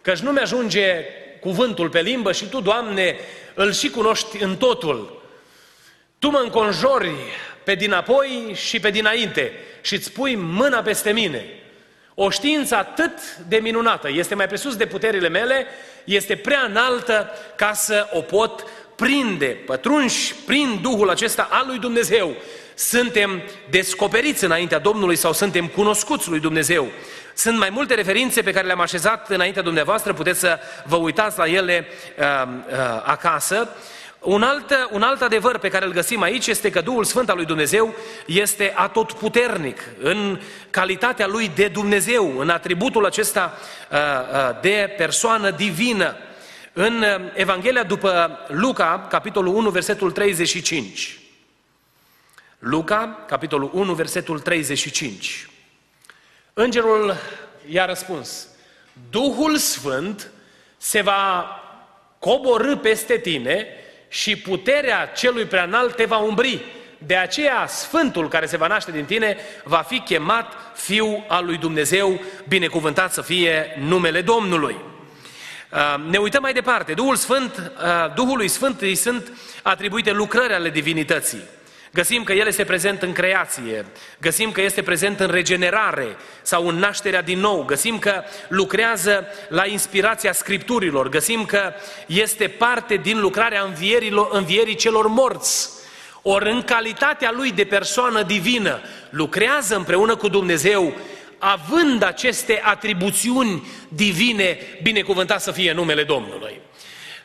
Căci 0.00 0.18
nu 0.18 0.30
mi-ajunge 0.30 1.04
cuvântul 1.40 1.88
pe 1.88 2.00
limbă 2.00 2.32
și 2.32 2.44
Tu, 2.44 2.60
Doamne, 2.60 3.16
îl 3.54 3.72
și 3.72 3.90
cunoști 3.90 4.42
în 4.42 4.56
totul. 4.56 5.22
Tu 6.18 6.30
mă 6.30 6.38
înconjori 6.38 7.14
pe 7.64 7.74
dinapoi 7.74 8.52
și 8.54 8.80
pe 8.80 8.90
dinainte 8.90 9.52
și 9.82 9.94
îți 9.94 10.12
pui 10.12 10.34
mâna 10.34 10.82
peste 10.82 11.12
mine. 11.12 11.44
O 12.18 12.30
știință 12.30 12.76
atât 12.76 13.36
de 13.48 13.56
minunată, 13.56 14.08
este 14.10 14.34
mai 14.34 14.46
presus 14.46 14.76
de 14.76 14.86
puterile 14.86 15.28
mele, 15.28 15.66
este 16.04 16.36
prea 16.36 16.60
înaltă 16.68 17.30
ca 17.56 17.72
să 17.72 18.08
o 18.12 18.20
pot 18.20 18.64
prinde, 18.94 19.46
pătrunși 19.46 20.34
prin 20.34 20.78
Duhul 20.82 21.10
acesta 21.10 21.48
al 21.50 21.66
lui 21.66 21.78
Dumnezeu. 21.78 22.34
Suntem 22.74 23.42
descoperiți 23.70 24.44
înaintea 24.44 24.78
Domnului 24.78 25.16
sau 25.16 25.32
suntem 25.32 25.66
cunoscuți 25.66 26.28
lui 26.28 26.40
Dumnezeu. 26.40 26.88
Sunt 27.34 27.58
mai 27.58 27.70
multe 27.70 27.94
referințe 27.94 28.42
pe 28.42 28.52
care 28.52 28.66
le-am 28.66 28.80
așezat 28.80 29.30
înaintea 29.30 29.62
dumneavoastră, 29.62 30.12
puteți 30.12 30.40
să 30.40 30.58
vă 30.84 30.96
uitați 30.96 31.38
la 31.38 31.48
ele 31.48 31.86
uh, 32.18 32.24
uh, 32.46 32.74
acasă. 33.04 33.68
Un 34.20 34.42
alt, 34.42 34.88
un 34.90 35.02
alt 35.02 35.22
adevăr 35.22 35.58
pe 35.58 35.68
care 35.68 35.84
îl 35.84 35.92
găsim 35.92 36.22
aici 36.22 36.46
este 36.46 36.70
că 36.70 36.80
Duhul 36.80 37.04
Sfânt 37.04 37.28
al 37.28 37.36
lui 37.36 37.44
Dumnezeu 37.44 37.94
este 38.26 38.72
atotputernic 38.76 39.80
în 40.00 40.40
calitatea 40.70 41.26
lui 41.26 41.48
de 41.48 41.68
Dumnezeu, 41.68 42.38
în 42.38 42.50
atributul 42.50 43.06
acesta 43.06 43.58
uh, 43.90 43.98
uh, 43.98 44.60
de 44.60 44.94
persoană 44.96 45.50
divină. 45.50 46.16
În 46.72 47.02
uh, 47.02 47.30
Evanghelia 47.34 47.82
după 47.82 48.38
Luca, 48.48 49.06
capitolul 49.10 49.54
1, 49.54 49.70
versetul 49.70 50.10
35. 50.10 51.18
Luca, 52.58 53.24
capitolul 53.26 53.70
1, 53.72 53.94
versetul 53.94 54.40
35. 54.40 55.48
Îngerul 56.52 57.16
i-a 57.68 57.84
răspuns, 57.84 58.48
Duhul 59.10 59.56
Sfânt 59.56 60.30
se 60.76 61.00
va 61.00 61.46
coborâ 62.18 62.76
peste 62.76 63.18
tine 63.18 63.66
și 64.08 64.36
puterea 64.36 65.06
celui 65.06 65.44
preanalt 65.44 65.96
te 65.96 66.04
va 66.04 66.16
umbri. 66.16 66.64
De 66.98 67.16
aceea 67.16 67.66
Sfântul 67.66 68.28
care 68.28 68.46
se 68.46 68.56
va 68.56 68.66
naște 68.66 68.90
din 68.90 69.04
tine 69.04 69.36
va 69.64 69.84
fi 69.88 69.98
chemat 69.98 70.52
Fiul 70.74 71.24
al 71.28 71.44
lui 71.44 71.56
Dumnezeu, 71.56 72.20
binecuvântat 72.48 73.12
să 73.12 73.22
fie 73.22 73.76
numele 73.78 74.20
Domnului. 74.20 74.76
Uh, 75.72 76.10
ne 76.10 76.18
uităm 76.18 76.42
mai 76.42 76.52
departe. 76.52 76.92
Duhul 76.92 77.16
Sfânt, 77.16 77.56
uh, 77.56 78.14
Duhului 78.14 78.48
Sfânt 78.48 78.80
îi 78.80 78.94
sunt 78.94 79.32
atribuite 79.62 80.10
lucrări 80.12 80.52
ale 80.52 80.70
divinității. 80.70 81.42
Găsim 81.96 82.22
că 82.22 82.32
El 82.32 82.46
este 82.46 82.64
prezent 82.64 83.02
în 83.02 83.12
creație, 83.12 83.86
găsim 84.20 84.50
că 84.52 84.60
este 84.60 84.82
prezent 84.82 85.20
în 85.20 85.30
regenerare 85.30 86.16
sau 86.42 86.68
în 86.68 86.74
nașterea 86.74 87.22
din 87.22 87.38
nou, 87.38 87.64
găsim 87.64 87.98
că 87.98 88.22
lucrează 88.48 89.26
la 89.48 89.66
inspirația 89.66 90.32
Scripturilor, 90.32 91.08
găsim 91.08 91.44
că 91.44 91.72
este 92.06 92.48
parte 92.48 92.96
din 92.96 93.20
lucrarea 93.20 93.74
învierii 94.30 94.74
celor 94.74 95.06
morți. 95.06 95.70
Ori 96.22 96.50
în 96.50 96.62
calitatea 96.62 97.32
Lui 97.36 97.52
de 97.52 97.64
persoană 97.64 98.22
divină, 98.22 98.80
lucrează 99.10 99.76
împreună 99.76 100.16
cu 100.16 100.28
Dumnezeu, 100.28 100.94
având 101.38 102.02
aceste 102.02 102.60
atribuțiuni 102.64 103.66
divine, 103.88 104.58
binecuvântat 104.82 105.40
să 105.42 105.52
fie 105.52 105.72
numele 105.72 106.02
Domnului. 106.02 106.60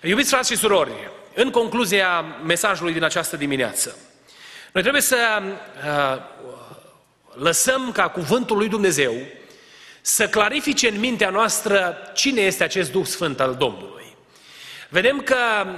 Iubiți 0.01 0.29
frați 0.29 0.51
și 0.51 0.57
surori, 0.57 0.91
în 1.35 1.49
concluzia 1.49 2.25
mesajului 2.45 2.93
din 2.93 3.03
această 3.03 3.37
dimineață, 3.37 3.95
noi 4.71 4.81
trebuie 4.81 5.01
să 5.01 5.41
uh, 5.41 6.21
lăsăm 7.33 7.91
ca 7.91 8.09
cuvântul 8.09 8.57
lui 8.57 8.67
Dumnezeu 8.67 9.13
să 10.01 10.27
clarifice 10.27 10.87
în 10.87 10.99
mintea 10.99 11.29
noastră 11.29 11.97
cine 12.13 12.41
este 12.41 12.63
acest 12.63 12.91
Duh 12.91 13.05
Sfânt 13.05 13.39
al 13.39 13.55
Domnului. 13.55 14.15
Vedem 14.89 15.21
că, 15.21 15.35
uh, 15.65 15.73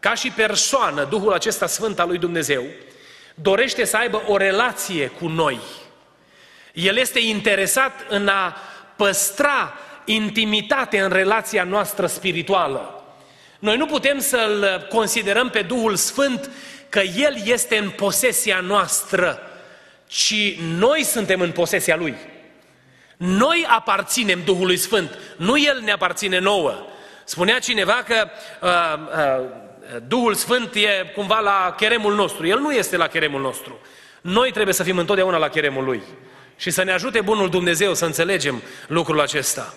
ca 0.00 0.14
și 0.14 0.30
persoană, 0.30 1.04
Duhul 1.04 1.32
acesta 1.32 1.66
Sfânt 1.66 1.98
al 1.98 2.08
lui 2.08 2.18
Dumnezeu 2.18 2.62
dorește 3.34 3.84
să 3.84 3.96
aibă 3.96 4.22
o 4.26 4.36
relație 4.36 5.06
cu 5.06 5.26
noi. 5.28 5.60
El 6.72 6.96
este 6.96 7.20
interesat 7.20 7.92
în 8.08 8.28
a 8.28 8.56
păstra 8.96 9.74
intimitate 10.04 11.00
în 11.00 11.10
relația 11.10 11.64
noastră 11.64 12.06
spirituală. 12.06 13.04
Noi 13.58 13.76
nu 13.76 13.86
putem 13.86 14.18
să-L 14.18 14.86
considerăm 14.88 15.50
pe 15.50 15.62
Duhul 15.62 15.96
Sfânt 15.96 16.50
că 16.88 17.00
El 17.00 17.36
este 17.44 17.76
în 17.76 17.90
posesia 17.90 18.60
noastră, 18.60 19.40
ci 20.06 20.58
noi 20.78 21.02
suntem 21.02 21.40
în 21.40 21.52
posesia 21.52 21.96
Lui. 21.96 22.16
Noi 23.16 23.66
aparținem 23.68 24.42
Duhului 24.44 24.76
Sfânt, 24.76 25.18
nu 25.36 25.58
El 25.58 25.80
ne 25.80 25.92
aparține 25.92 26.38
nouă. 26.38 26.86
Spunea 27.24 27.58
cineva 27.58 28.04
că 28.06 28.28
uh, 28.62 28.70
uh, 29.38 29.64
Duhul 30.06 30.34
Sfânt 30.34 30.74
e 30.74 31.12
cumva 31.14 31.38
la 31.38 31.74
cheremul 31.76 32.14
nostru. 32.14 32.46
El 32.46 32.58
nu 32.58 32.72
este 32.72 32.96
la 32.96 33.06
cheremul 33.06 33.40
nostru. 33.40 33.80
Noi 34.20 34.50
trebuie 34.50 34.74
să 34.74 34.82
fim 34.82 34.98
întotdeauna 34.98 35.36
la 35.36 35.48
cheremul 35.48 35.84
Lui. 35.84 36.02
Și 36.56 36.70
să 36.70 36.82
ne 36.82 36.92
ajute 36.92 37.20
Bunul 37.20 37.50
Dumnezeu 37.50 37.94
să 37.94 38.04
înțelegem 38.04 38.62
lucrul 38.86 39.20
acesta. 39.20 39.74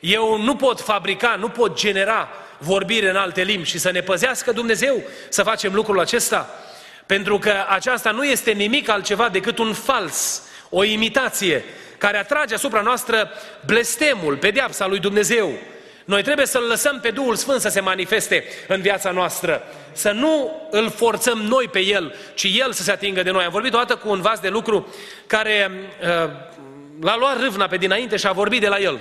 Eu 0.00 0.42
nu 0.42 0.56
pot 0.56 0.80
fabrica, 0.80 1.36
nu 1.38 1.48
pot 1.48 1.76
genera 1.76 2.28
vorbire 2.64 3.10
în 3.10 3.16
alte 3.16 3.42
limbi 3.42 3.68
și 3.68 3.78
să 3.78 3.90
ne 3.90 4.00
păzească 4.00 4.52
Dumnezeu 4.52 5.02
să 5.28 5.42
facem 5.42 5.74
lucrul 5.74 6.00
acesta. 6.00 6.48
Pentru 7.06 7.38
că 7.38 7.52
aceasta 7.68 8.10
nu 8.10 8.24
este 8.24 8.50
nimic 8.50 8.88
altceva 8.88 9.28
decât 9.28 9.58
un 9.58 9.72
fals, 9.72 10.42
o 10.70 10.84
imitație 10.84 11.64
care 11.98 12.16
atrage 12.18 12.54
asupra 12.54 12.80
noastră 12.80 13.30
blestemul, 13.66 14.36
pedeapsa 14.36 14.86
lui 14.86 14.98
Dumnezeu. 14.98 15.52
Noi 16.04 16.22
trebuie 16.22 16.46
să-L 16.46 16.62
lăsăm 16.68 17.00
pe 17.00 17.10
Duhul 17.10 17.34
Sfânt 17.34 17.60
să 17.60 17.68
se 17.68 17.80
manifeste 17.80 18.44
în 18.68 18.80
viața 18.80 19.10
noastră. 19.10 19.62
Să 19.92 20.10
nu 20.10 20.62
îl 20.70 20.90
forțăm 20.90 21.38
noi 21.38 21.68
pe 21.68 21.80
El, 21.80 22.14
ci 22.34 22.46
El 22.58 22.72
să 22.72 22.82
se 22.82 22.90
atingă 22.90 23.22
de 23.22 23.30
noi. 23.30 23.44
Am 23.44 23.50
vorbit 23.50 23.74
o 23.74 23.76
dată 23.76 23.96
cu 23.96 24.08
un 24.08 24.20
vas 24.20 24.40
de 24.40 24.48
lucru 24.48 24.94
care 25.26 25.70
uh, 25.70 26.30
l-a 27.00 27.16
luat 27.16 27.40
râvna 27.40 27.66
pe 27.66 27.76
dinainte 27.76 28.16
și 28.16 28.26
a 28.26 28.32
vorbit 28.32 28.60
de 28.60 28.68
la 28.68 28.78
El. 28.78 29.00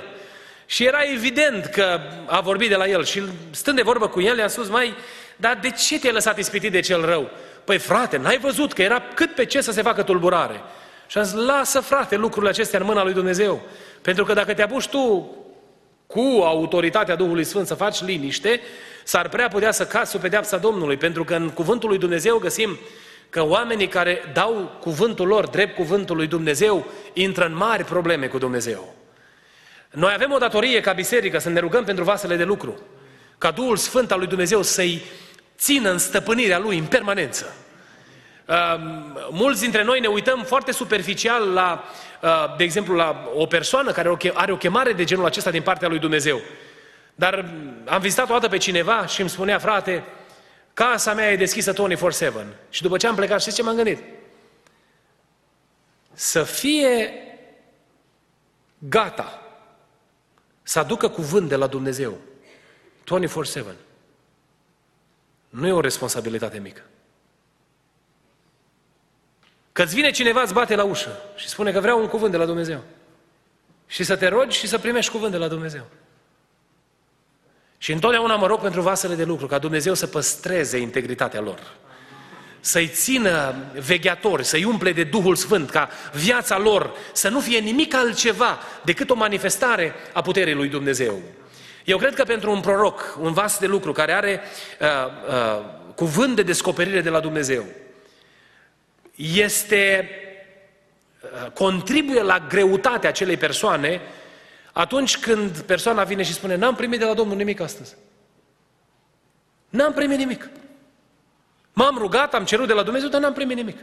Și 0.65 0.85
era 0.85 0.99
evident 1.13 1.65
că 1.65 1.99
a 2.25 2.39
vorbit 2.39 2.69
de 2.69 2.75
la 2.75 2.87
el 2.87 3.05
și 3.05 3.23
stând 3.51 3.75
de 3.77 3.83
vorbă 3.83 4.07
cu 4.07 4.21
el, 4.21 4.37
i-a 4.37 4.47
spus, 4.47 4.69
mai, 4.69 4.93
dar 5.35 5.59
de 5.61 5.71
ce 5.71 5.99
te-ai 5.99 6.13
lăsat 6.13 6.37
ispitit 6.37 6.71
de 6.71 6.79
cel 6.79 7.05
rău? 7.05 7.29
Păi 7.63 7.77
frate, 7.77 8.17
n-ai 8.17 8.37
văzut 8.37 8.73
că 8.73 8.81
era 8.81 9.01
cât 9.13 9.35
pe 9.35 9.45
ce 9.45 9.61
să 9.61 9.71
se 9.71 9.81
facă 9.81 10.03
tulburare. 10.03 10.61
Și 11.07 11.17
am 11.17 11.23
zis, 11.23 11.33
lasă 11.33 11.79
frate 11.79 12.15
lucrurile 12.15 12.51
acestea 12.51 12.79
în 12.79 12.85
mâna 12.85 13.03
lui 13.03 13.13
Dumnezeu. 13.13 13.61
Pentru 14.01 14.23
că 14.23 14.33
dacă 14.33 14.53
te 14.53 14.61
apuci 14.61 14.87
tu 14.87 15.35
cu 16.07 16.41
autoritatea 16.43 17.15
Duhului 17.15 17.43
Sfânt 17.43 17.67
să 17.67 17.73
faci 17.73 18.03
liniște, 18.03 18.61
s-ar 19.03 19.29
prea 19.29 19.47
putea 19.47 19.71
să 19.71 19.85
cazi 19.85 20.11
sub 20.11 20.21
pedeapsa 20.21 20.57
Domnului. 20.57 20.97
Pentru 20.97 21.23
că 21.23 21.35
în 21.35 21.49
cuvântul 21.49 21.89
lui 21.89 21.97
Dumnezeu 21.97 22.37
găsim 22.37 22.77
că 23.29 23.43
oamenii 23.45 23.87
care 23.87 24.31
dau 24.33 24.77
cuvântul 24.79 25.27
lor, 25.27 25.47
drept 25.47 25.75
cuvântul 25.75 26.15
lui 26.15 26.27
Dumnezeu, 26.27 26.85
intră 27.13 27.45
în 27.45 27.55
mari 27.55 27.83
probleme 27.83 28.27
cu 28.27 28.37
Dumnezeu. 28.37 28.93
Noi 29.93 30.13
avem 30.13 30.31
o 30.31 30.37
datorie 30.37 30.81
ca 30.81 30.93
biserică 30.93 31.39
să 31.39 31.49
ne 31.49 31.59
rugăm 31.59 31.83
pentru 31.83 32.03
vasele 32.03 32.35
de 32.35 32.43
lucru, 32.43 32.79
ca 33.37 33.51
Duhul 33.51 33.77
Sfânt 33.77 34.11
al 34.11 34.17
lui 34.17 34.27
Dumnezeu 34.27 34.61
să-i 34.61 35.01
țină 35.57 35.91
în 35.91 35.97
stăpânirea 35.97 36.59
Lui 36.59 36.77
în 36.77 36.85
permanență. 36.85 37.55
Uh, 38.47 38.55
mulți 39.31 39.61
dintre 39.61 39.83
noi 39.83 39.99
ne 39.99 40.07
uităm 40.07 40.43
foarte 40.43 40.71
superficial 40.71 41.53
la, 41.53 41.83
uh, 42.21 42.55
de 42.57 42.63
exemplu, 42.63 42.95
la 42.95 43.29
o 43.33 43.45
persoană 43.45 43.91
care 43.91 44.17
are 44.33 44.51
o 44.51 44.57
chemare 44.57 44.93
de 44.93 45.03
genul 45.03 45.25
acesta 45.25 45.51
din 45.51 45.61
partea 45.61 45.87
lui 45.87 45.99
Dumnezeu. 45.99 46.41
Dar 47.15 47.45
am 47.85 48.01
vizitat 48.01 48.29
o 48.29 48.33
dată 48.33 48.47
pe 48.47 48.57
cineva 48.57 49.05
și 49.05 49.21
îmi 49.21 49.29
spunea, 49.29 49.59
frate, 49.59 50.03
casa 50.73 51.13
mea 51.13 51.31
e 51.31 51.35
deschisă 51.35 51.73
24-7. 51.73 51.75
Și 52.69 52.81
după 52.81 52.97
ce 52.97 53.07
am 53.07 53.15
plecat, 53.15 53.41
știți 53.41 53.55
ce 53.55 53.63
m-am 53.63 53.75
gândit? 53.75 53.99
Să 56.13 56.43
fie 56.43 57.13
gata 58.77 59.42
să 60.63 60.79
aducă 60.79 61.07
cuvânt 61.07 61.49
de 61.49 61.55
la 61.55 61.67
Dumnezeu 61.67 62.17
24-7. 63.03 63.63
Nu 65.49 65.67
e 65.67 65.71
o 65.71 65.79
responsabilitate 65.79 66.59
mică. 66.59 66.81
Că 69.71 69.83
îți 69.83 69.95
vine 69.95 70.11
cineva, 70.11 70.41
îți 70.41 70.53
bate 70.53 70.75
la 70.75 70.83
ușă 70.83 71.19
și 71.35 71.47
spune 71.47 71.71
că 71.71 71.79
vreau 71.79 71.99
un 71.99 72.07
cuvânt 72.07 72.31
de 72.31 72.37
la 72.37 72.45
Dumnezeu. 72.45 72.83
Și 73.87 74.03
să 74.03 74.15
te 74.15 74.27
rogi 74.27 74.57
și 74.57 74.67
să 74.67 74.77
primești 74.77 75.11
cuvânt 75.11 75.31
de 75.31 75.37
la 75.37 75.47
Dumnezeu. 75.47 75.85
Și 77.77 77.91
întotdeauna 77.91 78.35
mă 78.35 78.47
rog 78.47 78.59
pentru 78.59 78.81
vasele 78.81 79.15
de 79.15 79.23
lucru, 79.23 79.47
ca 79.47 79.57
Dumnezeu 79.57 79.93
să 79.93 80.07
păstreze 80.07 80.77
integritatea 80.77 81.41
lor. 81.41 81.59
Să-i 82.65 82.87
țină 82.87 83.55
vegheatori, 83.85 84.43
să-i 84.43 84.63
umple 84.63 84.91
de 84.91 85.03
Duhul 85.03 85.35
Sfânt, 85.35 85.69
ca 85.69 85.89
viața 86.13 86.57
lor 86.57 86.95
să 87.13 87.29
nu 87.29 87.39
fie 87.39 87.59
nimic 87.59 87.93
altceva 87.93 88.59
decât 88.83 89.09
o 89.09 89.15
manifestare 89.15 89.93
a 90.13 90.21
puterii 90.21 90.53
lui 90.53 90.67
Dumnezeu. 90.67 91.21
Eu 91.85 91.97
cred 91.97 92.13
că 92.13 92.23
pentru 92.23 92.51
un 92.51 92.59
proroc, 92.59 93.17
un 93.19 93.33
vas 93.33 93.59
de 93.59 93.65
lucru 93.65 93.91
care 93.91 94.13
are 94.13 94.41
uh, 94.79 94.87
uh, 95.27 95.65
cuvânt 95.95 96.35
de 96.35 96.43
descoperire 96.43 97.01
de 97.01 97.09
la 97.09 97.19
Dumnezeu, 97.19 97.65
este 99.15 100.09
uh, 101.21 101.51
contribuie 101.51 102.21
la 102.21 102.45
greutatea 102.49 103.09
acelei 103.09 103.37
persoane 103.37 104.01
atunci 104.71 105.17
când 105.17 105.59
persoana 105.59 106.03
vine 106.03 106.23
și 106.23 106.33
spune 106.33 106.55
n-am 106.55 106.75
primit 106.75 106.99
de 106.99 107.05
la 107.05 107.13
Domnul 107.13 107.37
nimic 107.37 107.59
astăzi. 107.59 107.95
N-am 109.69 109.93
primit 109.93 110.17
nimic. 110.17 110.49
M-am 111.73 111.97
rugat, 111.97 112.33
am 112.33 112.45
cerut 112.45 112.67
de 112.67 112.73
la 112.73 112.83
Dumnezeu, 112.83 113.09
dar 113.09 113.21
n-am 113.21 113.33
primit 113.33 113.55
nimic. 113.55 113.77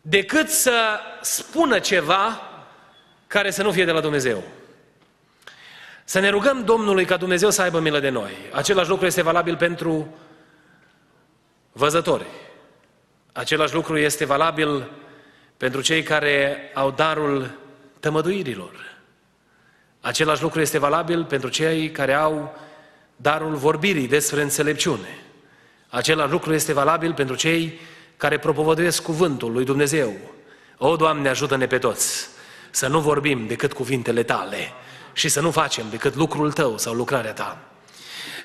Decât 0.00 0.48
să 0.48 1.00
spună 1.20 1.78
ceva 1.78 2.40
care 3.26 3.50
să 3.50 3.62
nu 3.62 3.72
fie 3.72 3.84
de 3.84 3.90
la 3.90 4.00
Dumnezeu. 4.00 4.42
Să 6.04 6.18
ne 6.18 6.28
rugăm 6.28 6.64
Domnului 6.64 7.04
ca 7.04 7.16
Dumnezeu 7.16 7.50
să 7.50 7.62
aibă 7.62 7.78
milă 7.78 8.00
de 8.00 8.08
noi. 8.08 8.32
Același 8.52 8.88
lucru 8.88 9.06
este 9.06 9.22
valabil 9.22 9.56
pentru 9.56 10.14
văzători. 11.72 12.26
Același 13.32 13.74
lucru 13.74 13.98
este 13.98 14.24
valabil 14.24 14.90
pentru 15.56 15.80
cei 15.80 16.02
care 16.02 16.70
au 16.74 16.90
darul 16.90 17.50
tămăduirilor. 18.00 18.96
Același 20.00 20.42
lucru 20.42 20.60
este 20.60 20.78
valabil 20.78 21.24
pentru 21.24 21.48
cei 21.48 21.90
care 21.90 22.14
au 22.14 22.58
darul 23.16 23.54
vorbirii 23.54 24.08
despre 24.08 24.42
înțelepciune. 24.42 25.27
Același 25.88 26.30
lucru 26.30 26.54
este 26.54 26.72
valabil 26.72 27.14
pentru 27.14 27.34
cei 27.34 27.80
care 28.16 28.38
propovăduiesc 28.38 29.02
cuvântul 29.02 29.52
lui 29.52 29.64
Dumnezeu. 29.64 30.12
O, 30.78 30.96
Doamne, 30.96 31.28
ajută-ne 31.28 31.66
pe 31.66 31.78
toți 31.78 32.28
să 32.70 32.86
nu 32.86 33.00
vorbim 33.00 33.46
decât 33.46 33.72
cuvintele 33.72 34.22
Tale 34.22 34.72
și 35.12 35.28
să 35.28 35.40
nu 35.40 35.50
facem 35.50 35.84
decât 35.90 36.14
lucrul 36.14 36.52
Tău 36.52 36.78
sau 36.78 36.94
lucrarea 36.94 37.32
Ta. 37.32 37.58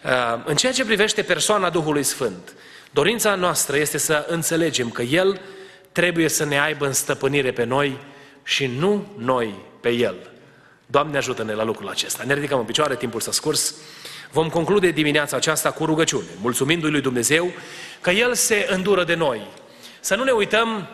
Uh, 0.04 0.44
în 0.46 0.56
ceea 0.56 0.72
ce 0.72 0.86
privește 0.86 1.22
persoana 1.22 1.70
Duhului 1.70 2.04
Sfânt, 2.04 2.54
dorința 2.92 3.36
noastră 3.36 3.78
este 3.78 3.98
să 3.98 4.26
înțelegem 4.30 4.90
că 4.90 5.02
El 5.02 5.42
trebuie 5.92 6.30
să 6.30 6.46
ne 6.46 6.60
aibă 6.60 6.86
în 6.86 6.94
stăpânire 6.94 7.52
pe 7.52 7.64
noi 7.64 7.98
și 8.44 8.66
nu 8.66 9.14
noi 9.18 9.56
pe 9.82 9.90
El. 9.90 10.16
Doamne 10.86 11.18
ajută-ne 11.18 11.54
la 11.54 11.64
lucrul 11.64 11.90
acesta. 11.90 12.24
Ne 12.24 12.34
ridicăm 12.34 12.60
în 12.60 12.66
picioare, 12.66 12.96
timpul 12.96 13.20
s-a 13.20 13.32
scurs. 13.32 13.76
Vom 14.34 14.50
conclude 14.50 14.92
dimineața 14.92 15.36
aceasta 15.36 15.72
cu 15.72 15.86
rugăciune, 15.86 16.28
mulțumindu-i 16.42 16.90
lui 16.92 17.02
Dumnezeu 17.02 17.52
că 18.02 18.12
El 18.12 18.34
se 18.34 18.68
îndură 18.70 19.04
de 19.04 19.16
noi. 19.16 19.42
Să 20.00 20.16
nu 20.16 20.24
ne 20.24 20.32
uităm 20.32 20.88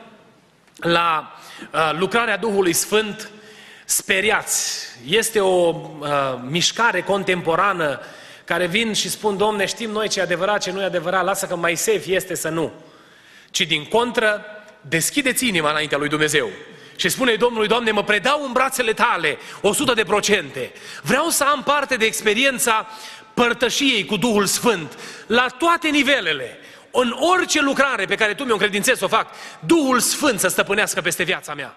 la 0.75 1.37
uh, 1.73 1.91
lucrarea 1.99 2.37
Duhului 2.37 2.73
Sfânt 2.73 3.31
speriați. 3.85 4.85
Este 5.05 5.39
o 5.39 5.75
uh, 5.99 6.07
mișcare 6.49 7.01
contemporană 7.01 7.99
care 8.45 8.67
vin 8.67 8.93
și 8.93 9.09
spun, 9.09 9.37
Domne, 9.37 9.65
știm 9.65 9.89
noi 9.89 10.07
ce 10.07 10.19
e 10.19 10.23
adevărat, 10.23 10.61
ce 10.61 10.71
nu 10.71 10.81
e 10.81 10.85
adevărat, 10.85 11.23
lasă 11.23 11.45
că 11.45 11.55
mai 11.55 11.75
safe 11.75 12.11
este 12.11 12.35
să 12.35 12.49
nu. 12.49 12.71
Ci 13.51 13.61
din 13.61 13.85
contră, 13.85 14.45
deschideți 14.81 15.47
inima 15.47 15.69
înaintea 15.69 15.97
lui 15.97 16.09
Dumnezeu 16.09 16.49
și 16.99 17.09
spune 17.09 17.35
Domnului, 17.35 17.67
Doamne, 17.67 17.91
mă 17.91 18.03
predau 18.03 18.43
în 18.45 18.51
brațele 18.51 18.93
tale, 18.93 19.37
100 19.61 19.93
de 19.93 20.03
procente. 20.03 20.71
Vreau 21.01 21.29
să 21.29 21.43
am 21.43 21.63
parte 21.63 21.95
de 21.95 22.05
experiența 22.05 22.87
părtășiei 23.39 24.05
cu 24.05 24.17
Duhul 24.17 24.45
Sfânt, 24.45 24.99
la 25.27 25.47
toate 25.57 25.89
nivelele, 25.89 26.57
în 26.91 27.15
orice 27.19 27.61
lucrare 27.61 28.05
pe 28.05 28.15
care 28.15 28.33
Tu 28.33 28.43
mi-o 28.43 28.53
încredințezi 28.53 28.99
să 28.99 29.05
o 29.05 29.07
fac, 29.07 29.27
Duhul 29.59 29.99
Sfânt 29.99 30.39
să 30.39 30.47
stăpânească 30.47 31.01
peste 31.01 31.23
viața 31.23 31.53
mea. 31.53 31.75